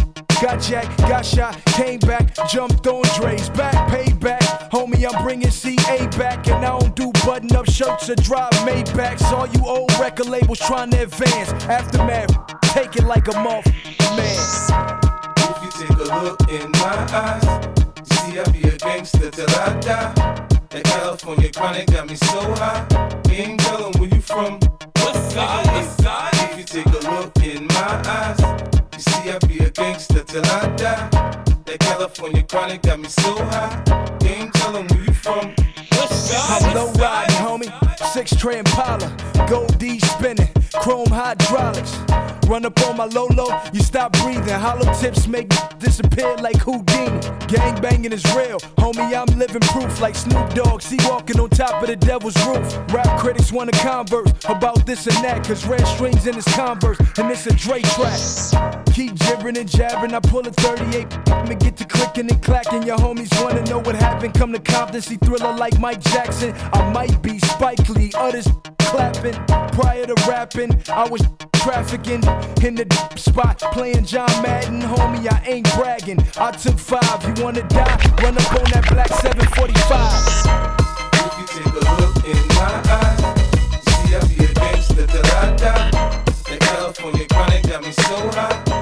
[0.44, 4.42] got jacked, got shot, came back, jumped on Dre's back, payback.
[4.72, 9.24] Homie, I'm bringing CA back, and I don't do button up shirts or drive Maybachs.
[9.32, 11.54] All you old record labels trying to advance.
[11.70, 12.30] Aftermath,
[12.74, 13.66] take it like a moth,
[14.18, 14.38] man.
[15.38, 17.68] If you take a look in my eyes,
[17.98, 20.14] you see I be a gangster till I die.
[20.72, 22.86] That California chronic got me so high.
[23.30, 24.60] Ain't tellin' where you from.
[24.98, 25.66] What's side?
[25.68, 26.32] What's side?
[26.34, 28.73] If you take a look in my eyes,
[29.24, 31.10] see I be a gangster till I die.
[31.66, 33.84] That California chronic got me so high.
[34.26, 35.54] Ain't tellin' where you from.
[36.50, 37.72] I'm low riding, homie.
[38.12, 39.16] Six tray Impala,
[39.48, 41.98] gold D spinning, chrome hydraulics.
[42.48, 44.60] Run up on my Lolo, you stop breathing.
[44.60, 45.50] Hollow tips make
[45.80, 47.20] disappear like Houdini.
[47.48, 49.14] Gang banging is real, homie.
[49.16, 50.82] I'm living proof like Snoop Dogg.
[50.82, 52.66] See walking on top of the devil's roof.
[52.94, 57.32] Rap critics wanna converse about this and that, cause red strings in his converse, and
[57.32, 58.20] it's a Dre track.
[58.94, 62.84] Keep jibbering and jabbering, I pull a 38 and get to clicking and clacking.
[62.84, 64.36] Your homies wanna know what happened.
[64.36, 66.54] Come to Compton, see thriller like Mike Jackson.
[66.74, 68.48] I might be Spike Lee, others
[68.82, 69.34] clapping.
[69.74, 71.24] Prior to rapping, I was
[71.56, 72.22] trafficking
[72.62, 74.82] in the deep spot, playing John Madden.
[74.82, 76.20] Homie, I ain't bragging.
[76.38, 77.24] I took five.
[77.26, 77.98] You wanna die?
[78.22, 80.54] Run up on that black 745.
[81.18, 83.20] If you take a look in my eyes,
[83.90, 85.90] see I be a gangster till I die.
[86.48, 88.73] That California chronic got me so high.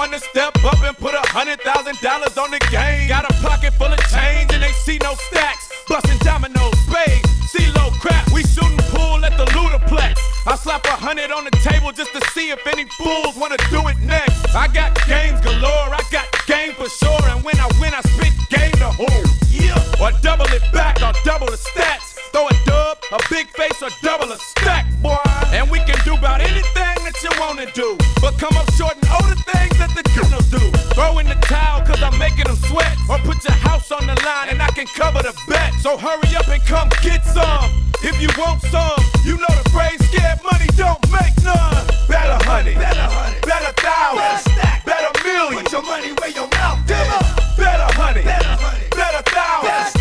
[0.00, 3.06] One to step up and put a hundred thousand dollars on the game.
[3.06, 5.68] Got a pocket full of change and they see no stacks.
[5.90, 8.24] Busting dominoes, spades, CeeLo crap.
[8.32, 10.16] We shooting pool at the Ludaplex.
[10.48, 13.84] I slap a hundred on the table just to see if any fools wanna do
[13.92, 14.56] it next.
[14.56, 18.32] I got games galore, I got game for sure, and when I win, I spit
[18.48, 19.24] game the whole.
[19.52, 22.16] Yeah, or double it back, or double the stats.
[22.32, 25.20] Throw a dub, a big face, or double a stack, boy.
[25.52, 29.08] And we can do about anything that you wanna do, but come up short and
[29.12, 29.29] older
[31.00, 34.12] Throw in the towel, cause I'm making them sweat, or put your house on the
[34.20, 35.72] line and I can cover the bet.
[35.80, 37.72] So hurry up and come get some.
[38.04, 41.88] If you want some, you know the phrase scared money don't make none.
[42.04, 45.64] Better honey, better honey, better thousand, better stack, better million.
[45.64, 47.56] Put your money where your mouth is.
[47.56, 49.99] Better honey, better honey, better thousand,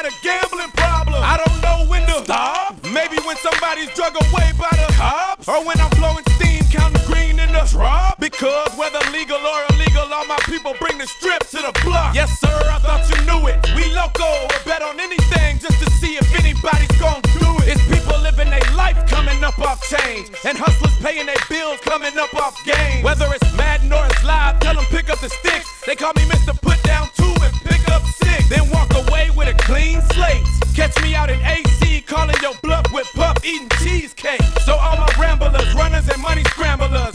[0.00, 1.20] got a gambling problem.
[1.22, 2.72] I don't know when to stop.
[2.84, 5.48] Maybe when somebody's drug away by the cops.
[5.48, 8.18] Or when I'm blowing steam, counting green in the drop.
[8.18, 12.14] Because whether legal or illegal, all my people bring the strip to the block.
[12.14, 13.60] Yes, sir, I thought you knew it.
[13.76, 17.76] We loco, we bet on anything just to see if anybody's gonna do it.
[17.76, 20.30] It's people living their life coming up off change.
[20.44, 23.04] And hustlers paying their bills coming up off game.
[23.04, 25.68] Whether it's Madden or it's live, tell them pick up the sticks.
[25.84, 26.56] They call me Mr.
[26.62, 27.39] Put Down 2
[29.80, 30.44] clean.
[30.74, 34.42] Catch me out in AC, calling your bluff with puff, eating cheesecake.
[34.64, 37.09] So all my ramblers, runners, and money scramblers,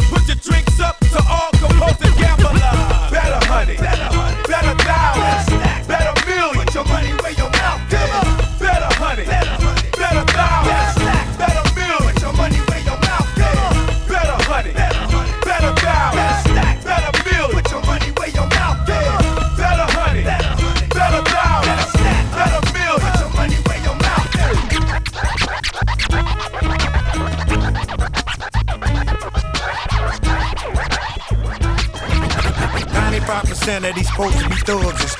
[34.15, 35.17] supposed to be thugs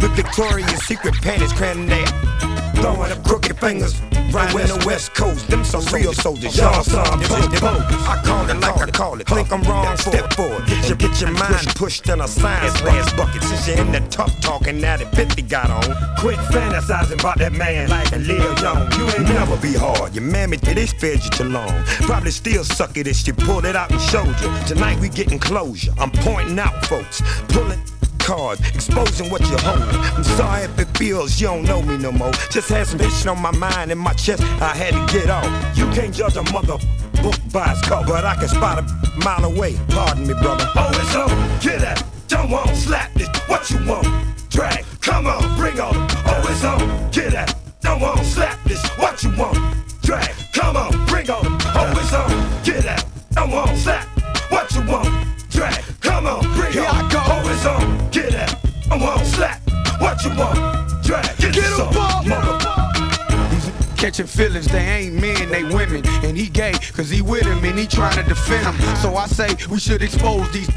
[0.00, 2.06] with Victoria's Secret panties cramming there.
[2.76, 4.00] Throwing up crooked fingers.
[4.30, 6.56] Right in the West Coast, them some real soldiers.
[6.56, 7.62] Y'all some bogus.
[7.62, 9.26] I call it like I call it.
[9.26, 10.64] Think I'm wrong, for step forward.
[10.66, 13.42] Get your, get your mind pushed in a science last bucket.
[13.42, 15.82] Since you're in the tough talking now that 50 got on.
[16.18, 18.92] Quit fantasizing about that man like a Lil Young.
[18.92, 20.14] You ain't never be hard.
[20.14, 21.72] Your mammy did this fed you too long.
[22.02, 24.66] Probably still suck it if she pulled it out and showed you.
[24.66, 25.92] Tonight we getting closure.
[25.98, 27.22] I'm pointing out folks.
[27.48, 27.80] Pulling
[28.74, 30.00] exposing what you're holding.
[30.16, 32.32] I'm sorry if it feels you don't know me no more.
[32.50, 35.46] Just had some bitch on my mind and my chest, I had to get off.
[35.78, 36.76] You can't judge a mother
[37.22, 38.84] book by its cover, but I can spot a
[39.24, 39.76] mile away.
[39.88, 40.68] Pardon me, brother.
[40.74, 41.28] Oh, it's on,
[41.60, 42.04] get that.
[42.26, 44.08] Don't want, oh, slap this, what you want?
[44.50, 45.94] Drag, come on, bring on.
[45.94, 47.54] Oh, it's on, get that.
[47.80, 49.58] Don't want, slap this, what you want?
[50.02, 51.46] Drag, come on, bring on.
[51.46, 53.06] Oh, it's on, get that.
[53.32, 54.08] Don't want, slap,
[54.50, 55.25] what you want?
[55.56, 57.06] Drag, come on, bring Here on.
[57.06, 57.22] I go.
[57.50, 58.60] It's on, get that.
[58.90, 59.58] I want, slap,
[59.98, 61.02] what you want?
[61.02, 62.26] Drag, get, Get some, Bob.
[62.26, 63.96] motherfucker.
[63.96, 66.06] Catching feelings, they ain't men, they women.
[66.22, 68.96] And he gay, cause he with him and he trying to defend him.
[68.96, 70.68] So I say we should expose these.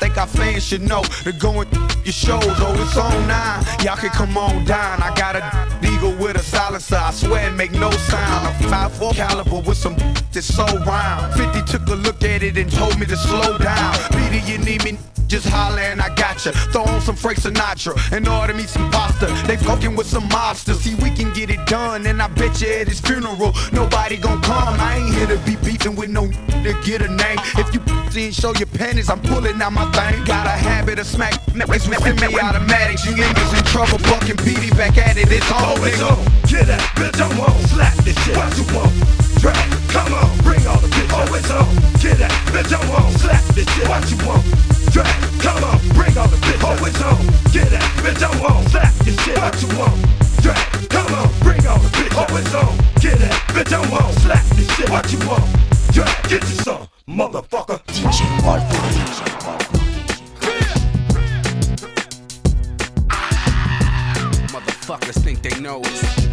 [0.00, 1.72] Think our fans should know to go and
[2.04, 2.42] your shows.
[2.44, 3.64] Oh, it's on nine.
[3.82, 5.02] Y'all can come on down.
[5.02, 5.42] I got a
[5.86, 6.96] eagle with a silencer.
[6.96, 8.64] I swear it make no sound.
[8.64, 9.96] A 5 caliber with some
[10.32, 11.34] that's so round.
[11.34, 13.94] 50 took a look at it and told me to slow down.
[14.10, 14.98] Peter, you need me.
[15.28, 16.52] Just holler and I gotcha.
[16.72, 19.26] Throw on some Frank Sinatra and order me some pasta.
[19.46, 20.76] They fucking with some mobsters.
[20.76, 22.06] See, we can get it done.
[22.06, 24.78] And I bet you at his funeral, nobody gon' come.
[24.78, 27.38] I ain't here to be beefing with no to get a name.
[27.58, 27.80] If you
[28.16, 30.24] ain't show your panties, I'm pulling out my thing.
[30.24, 33.04] Got a habit of smack niggas with semi-automatics.
[33.04, 35.30] You niggas in trouble, bucking Petey back at it.
[35.30, 36.80] It's on, Oh, it's on, get that.
[36.94, 38.36] Bitch, I want, slap this shit.
[38.36, 38.94] What you want?
[39.40, 41.10] Drag, come on, bring all the bitch.
[41.12, 41.66] Oh, it's on,
[42.00, 42.30] get that.
[42.54, 43.88] Bitch, I want, slap this shit.
[43.88, 44.75] What you want?
[44.92, 45.06] Drag,
[45.40, 46.62] come on, bring all the bitch.
[46.62, 47.18] Oh, it's on,
[47.52, 47.82] get that.
[48.02, 49.38] Bitch, I want, slap this shit.
[49.38, 49.96] What you want?
[50.42, 52.14] Drag, come on, bring all the bitch.
[52.16, 53.34] Oh, it's on, get that.
[53.54, 54.88] Bitch, I want, slap this shit.
[54.90, 55.44] What you want?
[55.92, 57.78] Drag, get you some, motherfucker.
[57.86, 59.58] DJ Paul DJ Paul
[64.52, 66.26] Motherfuckers think they know us.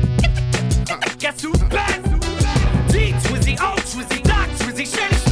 [1.18, 2.02] Guess who's back?
[2.92, 5.23] D, Twizzy, O, Twizzy, Doc, Twizzy, Shady,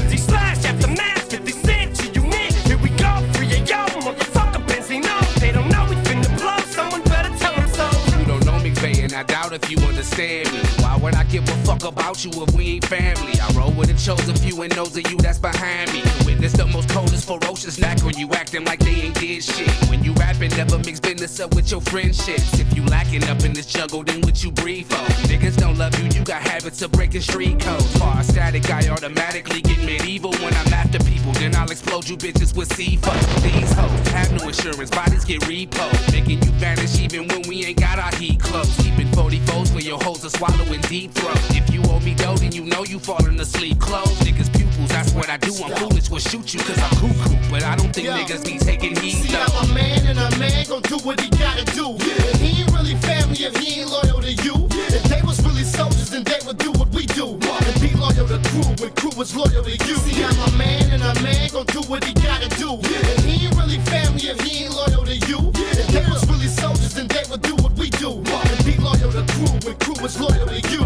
[9.63, 10.80] if you understand me.
[11.15, 13.33] I give a fuck about you if we ain't family?
[13.39, 16.03] I roll with a chosen few and those of you that's behind me.
[16.25, 19.69] Witness the most coldest, ferocious knack when you acting like they ain't did shit.
[19.89, 22.59] When you rapping, never mix business up with your friendships.
[22.59, 25.03] If you lacking up in this jungle, then what you breathe for?
[25.27, 27.97] Niggas don't love you, you got habits of breaking street codes.
[27.97, 31.31] Far static, I automatically get medieval when I'm after people.
[31.33, 33.41] Then I'll explode you bitches with C4.
[33.41, 36.11] These hoes have no insurance, bodies get repo.
[36.11, 38.75] Making you vanish even when we ain't got our heat close.
[38.77, 42.63] Keeping 44s where your hoes are swallowing deep If you owe me dough, then you
[42.63, 44.13] know you falling asleep close.
[44.21, 45.51] Niggas pupils, that's what I do.
[45.63, 47.35] I'm foolish, will shoot you cause I'm cuckoo.
[47.49, 48.13] But I don't think Yo.
[48.13, 49.41] niggas be taking heed See, though.
[49.41, 51.97] I'm a man and a man gon' do what he gotta do.
[51.97, 54.67] And he ain't really family if he ain't loyal to you.
[54.93, 57.33] If they was really soldiers, then they would do what we do.
[57.33, 59.95] And be loyal to crew when crew was loyal to you.
[60.05, 62.77] See, I'm a man and a man gon' do what he gotta do.
[62.77, 65.49] And he ain't really family if he ain't loyal to you.
[65.57, 68.21] If they was really soldiers, then they would do what we do.
[68.21, 69.30] And be loyal to
[69.63, 70.81] when crew was loyal to you.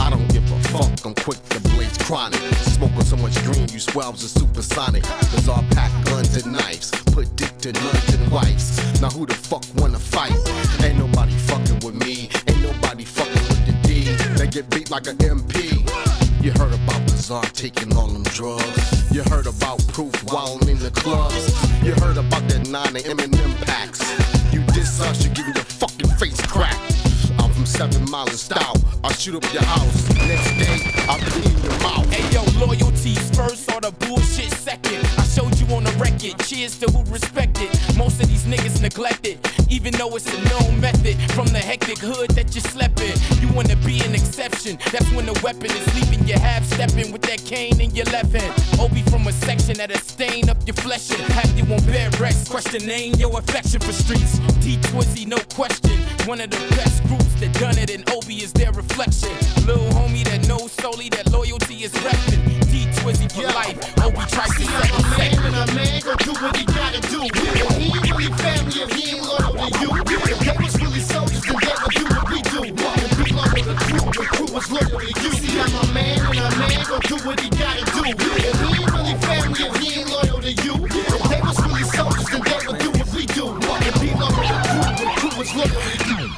[0.00, 2.40] I don't give a fuck, I'm quick to blaze chronic.
[2.76, 5.02] Smoking so much green, you swells are supersonic.
[5.02, 9.00] Cause all pack guns and knives, put dick to nuns and wives.
[9.00, 10.36] Now who the fuck wanna fight?
[10.82, 14.04] Ain't nobody fucking with me, ain't nobody fucking with the D.
[14.38, 15.82] They get beat like an MP.
[16.42, 19.12] You heard about Bizarre taking all them drugs.
[19.12, 21.50] You heard about proof while I'm in the clubs.
[21.82, 24.00] You heard about that 9 and Eminem packs.
[24.52, 26.95] You diss us, you give me the fucking face crack.
[27.66, 28.76] Seven miles style.
[29.02, 30.08] I'll shoot up your house.
[30.14, 32.06] Next day, I'll be in your mouth.
[32.10, 35.04] Hey yo, loyalty's first or the bullshit second.
[35.18, 36.38] I showed you on the record.
[36.46, 37.68] Cheers to who respected.
[37.96, 39.38] Most of these niggas neglected,
[39.68, 41.16] even though it's a known method.
[41.32, 43.18] From the hectic hood that you slept in,
[43.56, 44.78] wanna be an exception.
[44.92, 48.32] That's when the weapon is leaving you half stepping with that cane in your left
[48.32, 48.52] hand.
[48.78, 52.50] Obie from a section that'll stain up your flesh and have you on bed rest.
[52.50, 54.38] Questioning your affection for streets.
[54.60, 55.96] D Twizzy, no question.
[56.28, 59.32] One of the best groups that done it, and Obie is their reflection.
[59.64, 62.70] Little homie that knows solely that loyalty is reppin'.
[62.70, 63.76] D Twizzy for life.
[64.04, 67.20] Obie Trice to set a man and a man go do what he gotta do.
[67.80, 70.65] He ain't really family if he ain't loyal to you.
[74.78, 75.32] To you.
[75.32, 78.02] See, I'm a man and a man go do what he gotta do.
[78.04, 80.74] If he ain't really family if he ain't loyal to you.
[81.28, 83.46] They was really soldiers, they would do what we do.
[83.48, 86.28] And be loyal to crew, the crew was loyal to you.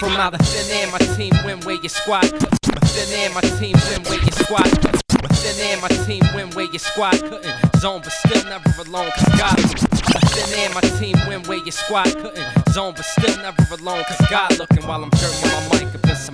[0.00, 2.24] From out of thin air, my team win where your squad.
[2.24, 5.05] Thin air, my team win where your squad.
[5.46, 7.54] Thin air, my team win where your squad couldn't.
[7.76, 9.54] Zone, but still never alone, cause God.
[9.54, 12.68] Thin air, my team win where your squad couldn't.
[12.70, 15.75] Zone, but still never alone, cause God looking while I'm jerking my some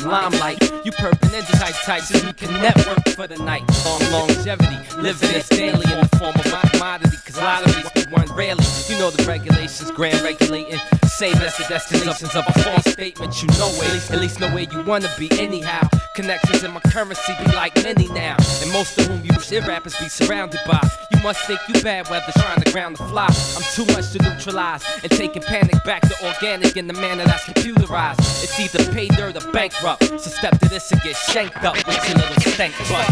[0.07, 0.61] limelight.
[0.85, 3.63] You perp ninja type types, so you can network for the night.
[3.85, 8.27] Long longevity, living this daily in the form of my commodity, cause lotteries be won
[8.37, 8.65] rarely.
[8.89, 10.81] You know the regulations, grand regulating.
[11.07, 13.43] Same as the destinations of a false statement.
[13.43, 15.87] You know it, at least, at least know where you wanna be anyhow.
[16.15, 18.37] Connections in my currency be like many now.
[18.63, 20.81] And most of whom you shit rappers be surrounded by.
[21.13, 23.27] You must think you bad weather trying to ground the fly.
[23.27, 27.45] I'm too much to neutralize and taking panic back to organic in the manner that's
[27.45, 28.19] computerized.
[28.43, 29.92] It's either pay dirt or bankrupt.
[30.01, 33.09] So step to this and get shanked up with your little stank butt.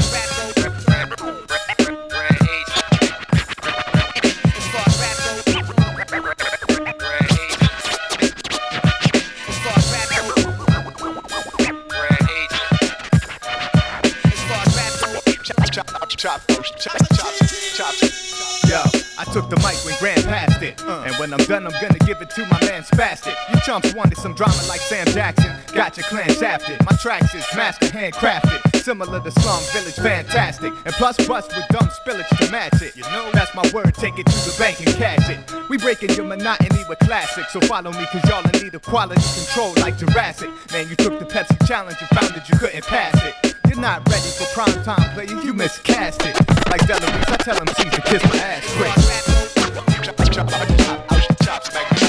[18.70, 18.78] Yo,
[19.18, 20.80] I took the mic when Grant passed it.
[20.82, 23.36] And when I'm done, I'm gonna give it to my man Spastic.
[23.52, 25.52] You chumps wanted some drama like Sam Jackson.
[25.74, 26.82] Got your clan shafted.
[26.86, 28.82] My tracks is master handcrafted.
[28.82, 30.72] Similar to Slum Village, fantastic.
[30.86, 32.96] And plus, bust with dumb spillage to match it.
[32.96, 33.94] You know, that's my word.
[33.94, 35.38] Take it to the bank and cash it.
[35.68, 37.52] We breaking your monotony with classics.
[37.52, 40.48] So follow me, cause y'all in need of quality control like Jurassic.
[40.72, 43.56] Man, you took the Pepsi challenge and found that you couldn't pass it.
[43.68, 45.38] You're not ready for prime time, player.
[45.44, 46.34] You miscast it.
[46.70, 49.29] Like Delarose, I tell C's to kiss my ass
[50.46, 50.80] quick.
[51.10, 51.99] Hard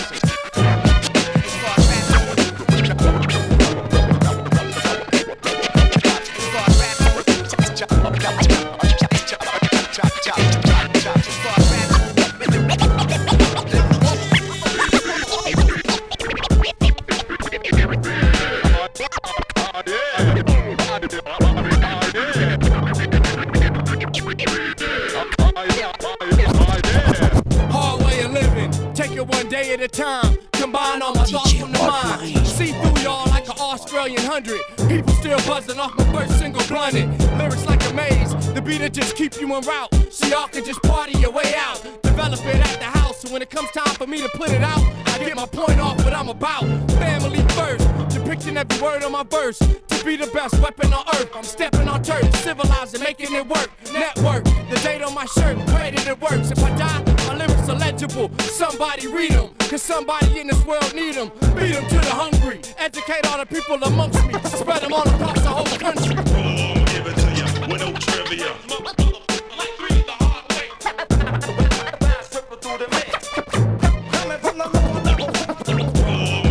[29.78, 30.38] day at a time.
[30.54, 32.48] Combine all my thoughts from the mind.
[32.48, 34.60] See through y'all like an Australian hundred.
[34.88, 37.08] People still buzzing off my first single blunted.
[37.38, 39.90] Lyrics like a maze, the beat that just keep you en route.
[40.12, 41.82] So y'all can just party your way out.
[42.04, 43.22] Develop it at the house.
[43.22, 45.80] So when it comes time for me to put it out, I get my point
[45.80, 46.64] off what I'm about.
[47.00, 49.60] Family first, depicting every word on my verse.
[49.60, 53.70] To be the best weapon on earth, I'm stepping on turf, civilizing, making it work.
[53.94, 56.52] Network, the date on my shirt, that it works.
[56.52, 58.32] If I die, lyrics are legible.
[58.40, 61.32] Somebody read them, cause somebody in this world need them.
[61.56, 65.42] Beat them to the hungry, educate all the people amongst me, spread them all across
[65.42, 66.16] the whole country.
[66.16, 68.52] Give it to you with no trivia.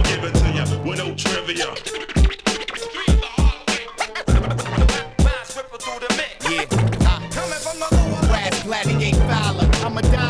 [0.04, 1.74] Give it to you with no trivia.
[8.28, 9.68] Brass gladiate fowler.
[9.84, 10.29] I'm a dime groove Valhalla.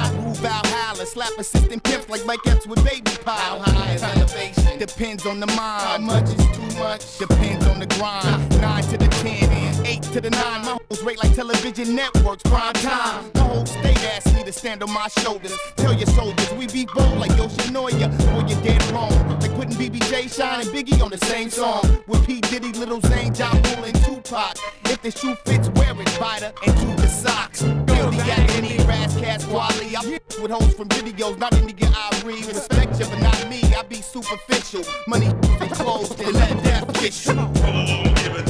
[1.11, 3.59] Slap assistant pimps like Mike Epps with baby power.
[3.65, 4.79] How high is elevation?
[4.79, 5.59] Depends on the mind.
[5.59, 7.19] How much is too much?
[7.19, 8.61] Depends on the grind.
[8.61, 10.63] Nine to the ten eight to the nine.
[10.65, 12.43] My hoes rate like television networks.
[12.45, 13.31] Prime time.
[13.35, 15.57] The whole state asked me to stand on my shoulders.
[15.77, 18.09] Tell your soldiers we be bold like Yoshinoya.
[18.35, 19.13] Or you're dead wrong.
[19.41, 21.83] Like putting BBJ, Shyne, and Biggie on the same song.
[22.07, 22.41] With P.
[22.41, 24.57] Diddy, Little Zane, John Bull, and Tupac.
[24.87, 27.63] If the shoe fits, wear it, Spider, and to the socks.
[27.63, 29.97] Build the agony, Raz, Cass, Wally.
[29.97, 32.47] I with hoes from videos, not in nigga I read.
[32.47, 33.61] Respect you, but not me.
[33.75, 34.83] I be superficial.
[35.07, 37.27] Money and clothes, and let that fish.
[37.27, 38.50] Give it to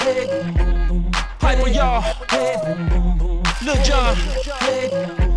[0.00, 2.02] Hyper y'all.
[3.62, 5.29] Lil Jon.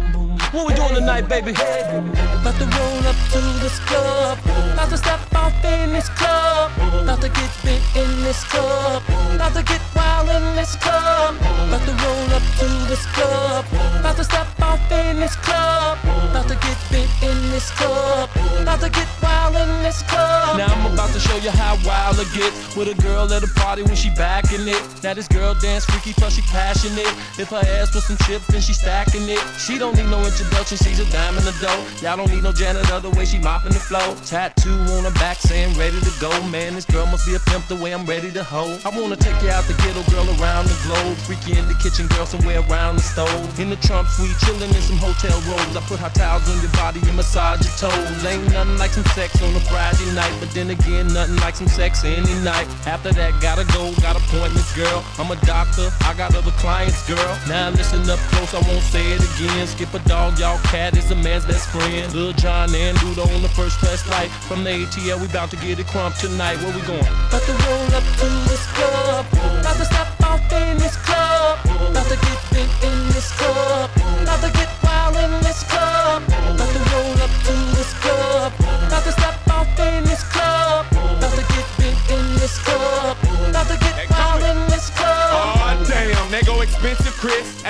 [0.54, 1.50] What we doing tonight, baby?
[1.50, 4.38] About to roll up to this club.
[4.74, 6.72] About to step off in this club.
[7.02, 9.02] About to get big in this club.
[9.34, 11.38] About to get wild in this club.
[11.42, 13.66] About to roll up to this club.
[13.98, 15.98] About to step off in this club.
[16.30, 18.30] About to get big in this club.
[18.62, 20.58] About to get wild in this club.
[20.58, 23.48] Now I'm about to show you how wild it gets with a girl at a
[23.60, 24.82] party when she back in it.
[25.04, 27.10] Now this girl dance freaky plus she passionate.
[27.40, 29.42] If her ass with some chips, then she stacking it.
[29.58, 31.84] She don't need no introduction, she's a dime in the dough.
[32.02, 34.16] Y'all don't need no janitor the way she mopping the floor.
[34.26, 36.32] Tattoo on her back saying ready to go.
[36.50, 38.78] Man, this girl must be a pimp the way I'm ready to hoe.
[38.86, 41.16] I wanna take you out the ghetto girl around the globe.
[41.24, 43.60] Freaky in the kitchen girl somewhere around the stove.
[43.60, 45.76] In the Trump suite, chilling in some hotel robes.
[45.76, 48.26] I put hot towels on your body and massage your toes.
[48.26, 51.68] Ain't nothing like some sex on a Friday night, but then again, nothing like some
[51.68, 52.68] sex any night.
[52.86, 55.04] After that, gotta go, got appointments, girl.
[55.18, 57.32] I'm a doctor, I got other clients, girl.
[57.48, 59.68] Now listen up close, I won't say it again.
[59.68, 62.14] Skip a dog, y'all cat is a man's best friend.
[62.14, 64.30] Lil Jon and Luda on the first class flight.
[64.48, 66.58] From the ATL, we bout to get it crunk tonight.
[66.58, 67.02] Where we going?
[67.02, 69.26] About to roll up to this club.
[69.34, 71.60] About to step off in this club.
[71.66, 73.90] About to get big in this club.
[74.22, 76.43] About to get wild in this club.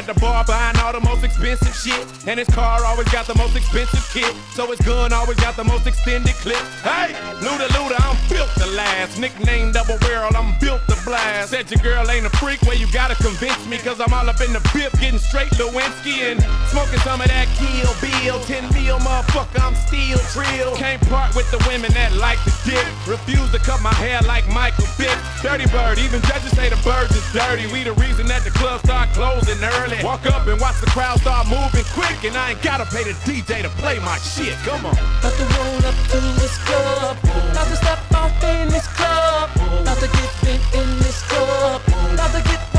[0.03, 2.03] At the bar buying all the most expensive shit.
[2.27, 4.31] And his car always got the most expensive kit.
[4.53, 6.59] So his gun always got the most extended clip.
[6.83, 9.19] Hey, Luda Luda, I'm built to last.
[9.19, 11.51] Nickname double barrel, I'm built to blast.
[11.51, 13.77] Said your girl ain't a freak, well you gotta convince me.
[13.77, 17.47] Cause I'm all up in the bip, getting straight Lewinsky and smoking some of that
[17.55, 18.39] Kill Bill.
[18.43, 20.75] 10 mil, motherfucker, I'm still trill.
[20.75, 22.83] Can't part with the women that like to dip.
[23.07, 25.15] Refuse to cut my hair like Michael Vick.
[25.41, 27.71] Dirty bird, even judges say the birds is dirty.
[27.71, 29.92] We the reason that the club start closing early.
[30.01, 33.13] Walk up and watch the crowd start moving quick, and I ain't gotta pay the
[33.27, 34.53] DJ to play my shit.
[34.65, 34.93] Come on.
[34.93, 37.17] About to roll up to this club.
[37.51, 39.49] About to step off in this club.
[39.81, 41.81] About to get big in this club.
[42.13, 42.72] About to get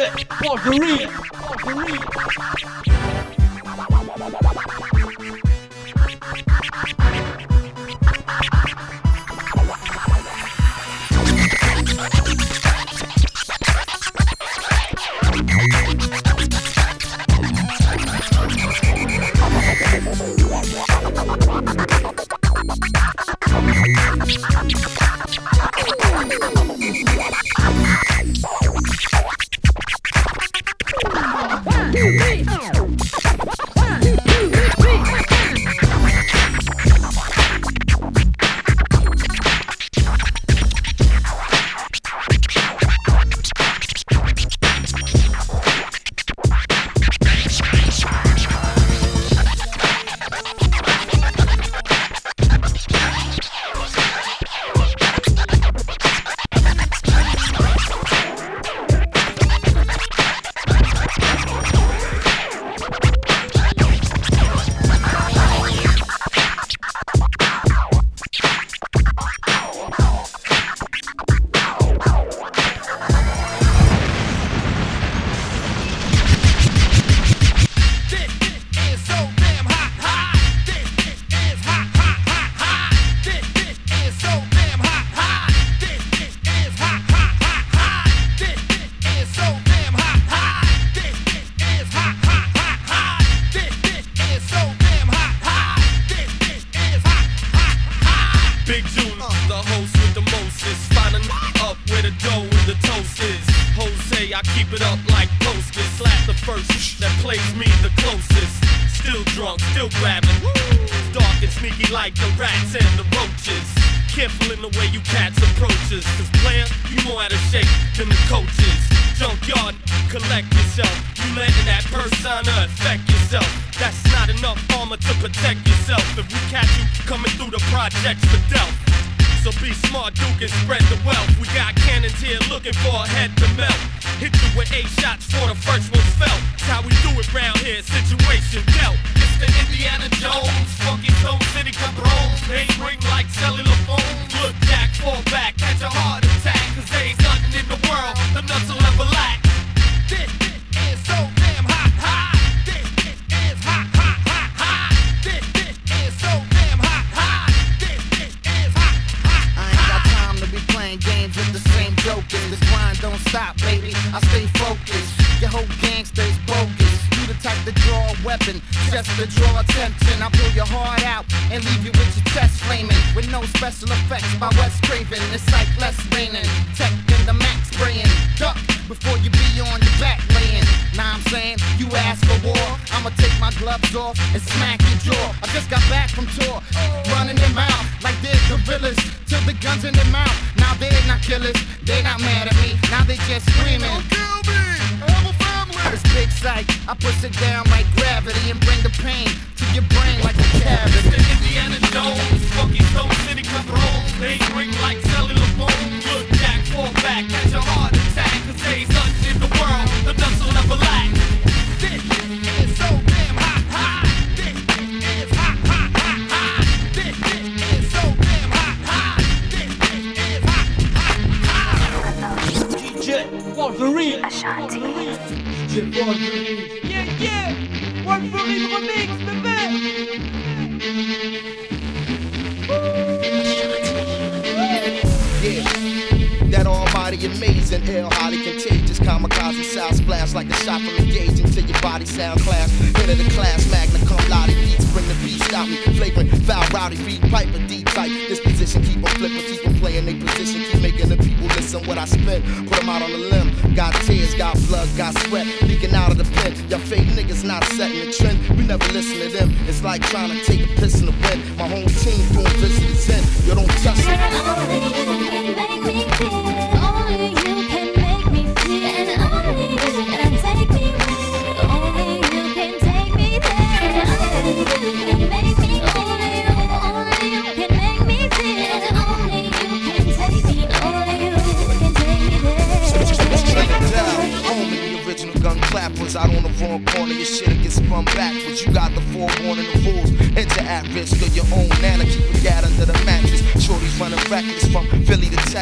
[0.00, 1.08] DJ Wolverine.
[1.62, 2.20] Wolverine.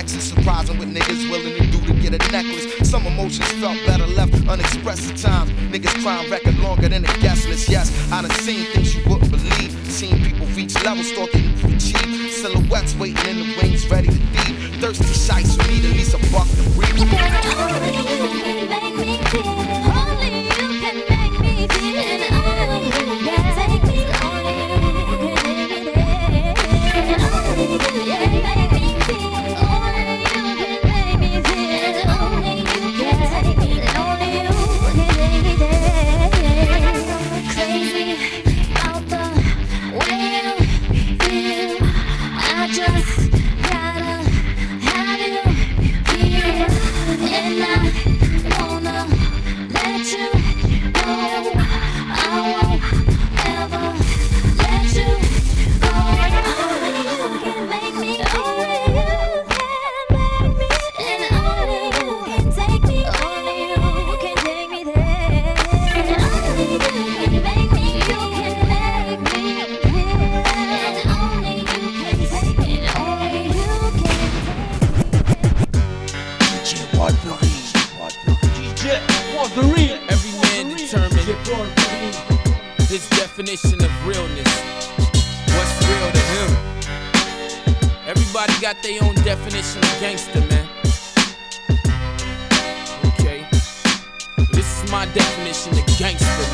[0.08, 2.88] facts surprising what niggas willing to do to get a necklace.
[2.88, 5.50] Some emotions felt better left unexpressed at times.
[5.72, 7.68] Niggas crime record longer than a guest list.
[7.68, 8.30] Yes, I done
[95.18, 96.44] definition of gangster.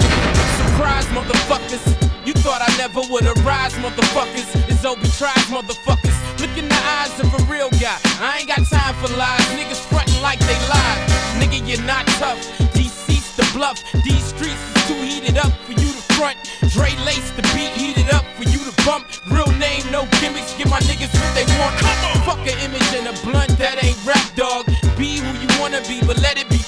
[0.57, 1.85] Surprise, motherfuckers.
[2.25, 4.49] You thought I never would arise, motherfuckers.
[4.71, 6.17] It's Obie Trice, motherfuckers.
[6.41, 7.99] Look in the eyes of a real guy.
[8.21, 9.45] I ain't got time for lies.
[9.53, 11.01] Niggas frontin' like they lied.
[11.41, 12.41] Nigga, you're not tough.
[12.73, 13.85] Deceased the bluff.
[14.03, 16.39] These streets is too heated up for you to front.
[16.73, 19.05] Dre lace the beat, heated up for you to bump.
[19.31, 20.57] Real name, no gimmicks.
[20.57, 21.77] Give my niggas what they want.
[21.77, 22.17] Come on.
[22.25, 24.65] Fuck an image and a blunt that ain't rap, dog.
[24.97, 26.64] Be who you wanna be, but let it be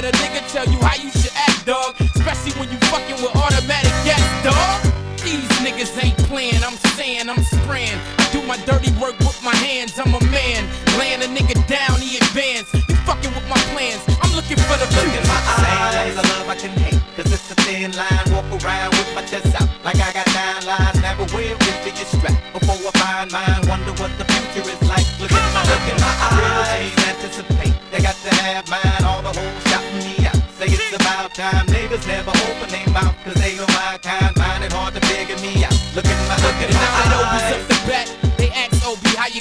[0.00, 1.94] let a nigga tell you how you should act, dog.
[2.00, 4.80] Especially when you fucking with automatic gas, dog.
[5.20, 7.98] These niggas ain't playing, I'm saying, I'm spraying.
[8.18, 10.64] I do my dirty work with my hands, I'm a man.
[10.98, 12.72] Laying a nigga down, he advance.
[12.88, 16.48] You fucking with my plans, I'm looking for the Look in my eyes, I love
[16.48, 17.00] I can hate.
[17.16, 18.89] Cause it's a thin line, walk around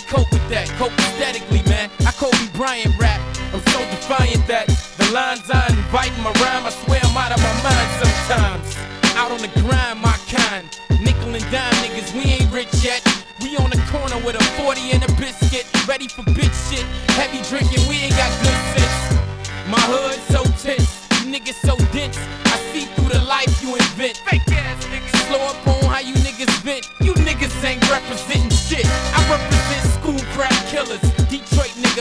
[0.09, 0.67] cope with that.
[0.81, 1.89] Cope aesthetically, man.
[2.05, 3.21] I Kobe Bryant rap.
[3.53, 4.65] I'm so defiant that
[4.97, 8.65] the lines I invite in my rhyme, I swear I'm out of my mind sometimes.
[9.15, 10.65] Out on the grind, my kind.
[10.99, 13.05] Nickel and dime niggas, we ain't rich yet.
[13.41, 15.65] We on the corner with a 40 and a biscuit.
[15.87, 16.58] Ready for bitch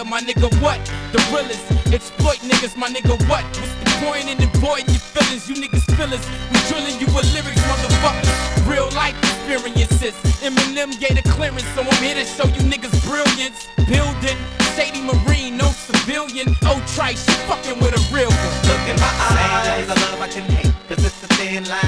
[0.09, 0.81] my nigga, what?
[1.13, 1.61] The realest.
[1.93, 3.45] Exploit niggas, my nigga, what?
[3.45, 5.49] What's the point in avoiding your feelings?
[5.49, 6.25] You niggas feelings.
[6.51, 8.33] We drilling you with lyrics, motherfuckers.
[8.69, 10.15] Real life experiences.
[10.41, 13.69] Eminem gave the clearance, so I'm here to show you niggas brilliance.
[13.85, 14.39] Building,
[14.77, 16.57] Shady Marine, no civilian.
[16.65, 18.55] Oh, trice, you fucking with a real one.
[18.65, 20.73] Look in my eyes, I love I can hate.
[20.89, 21.88] Cause it's a thin line,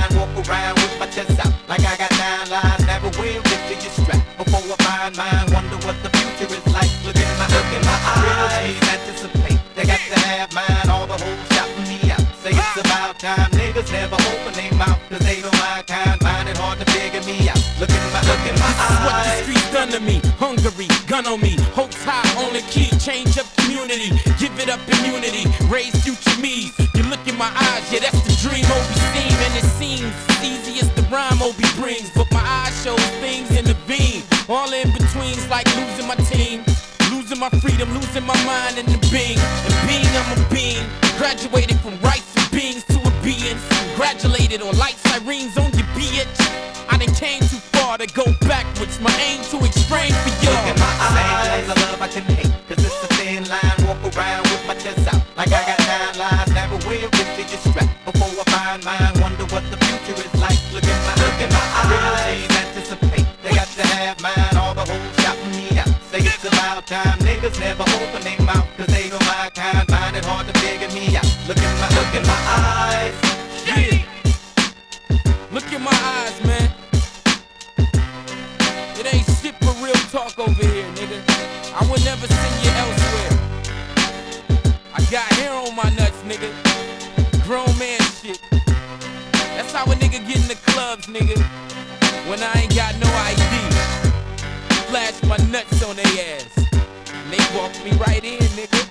[13.20, 14.98] time, niggas never open their mouth.
[15.10, 17.60] Cause they know my kind, find it hard to figure me out.
[17.76, 20.16] Look in my, look in my This is what the streets done to me.
[20.40, 21.60] Hungary, gun on me.
[21.76, 22.88] Hopes high on the key.
[22.96, 24.16] Change up community.
[24.40, 25.44] Give it up immunity.
[25.68, 26.72] Raise future me's.
[26.96, 29.36] You look in my eyes, yeah, that's the dream Obie seem.
[29.44, 32.08] And it seems easy as the rhyme Obie brings.
[32.16, 34.24] But my eyes show things in the beam.
[34.48, 36.64] All in betweens like losing my team.
[37.12, 39.36] Losing my freedom, losing my mind in the being.
[39.36, 40.88] And being, I'm a being.
[41.20, 41.99] Graduated from
[44.00, 46.86] Congratulated on light sirens on your bitch.
[46.88, 48.59] I done came too far to go backwards.
[91.12, 91.42] Nigga.
[92.28, 93.42] When I ain't got no ID.
[94.90, 96.56] Flash my nuts on their ass.
[97.12, 98.88] And they walk me right in, nigga.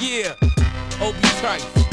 [0.00, 0.34] yeah.
[1.04, 1.87] Obie Trice.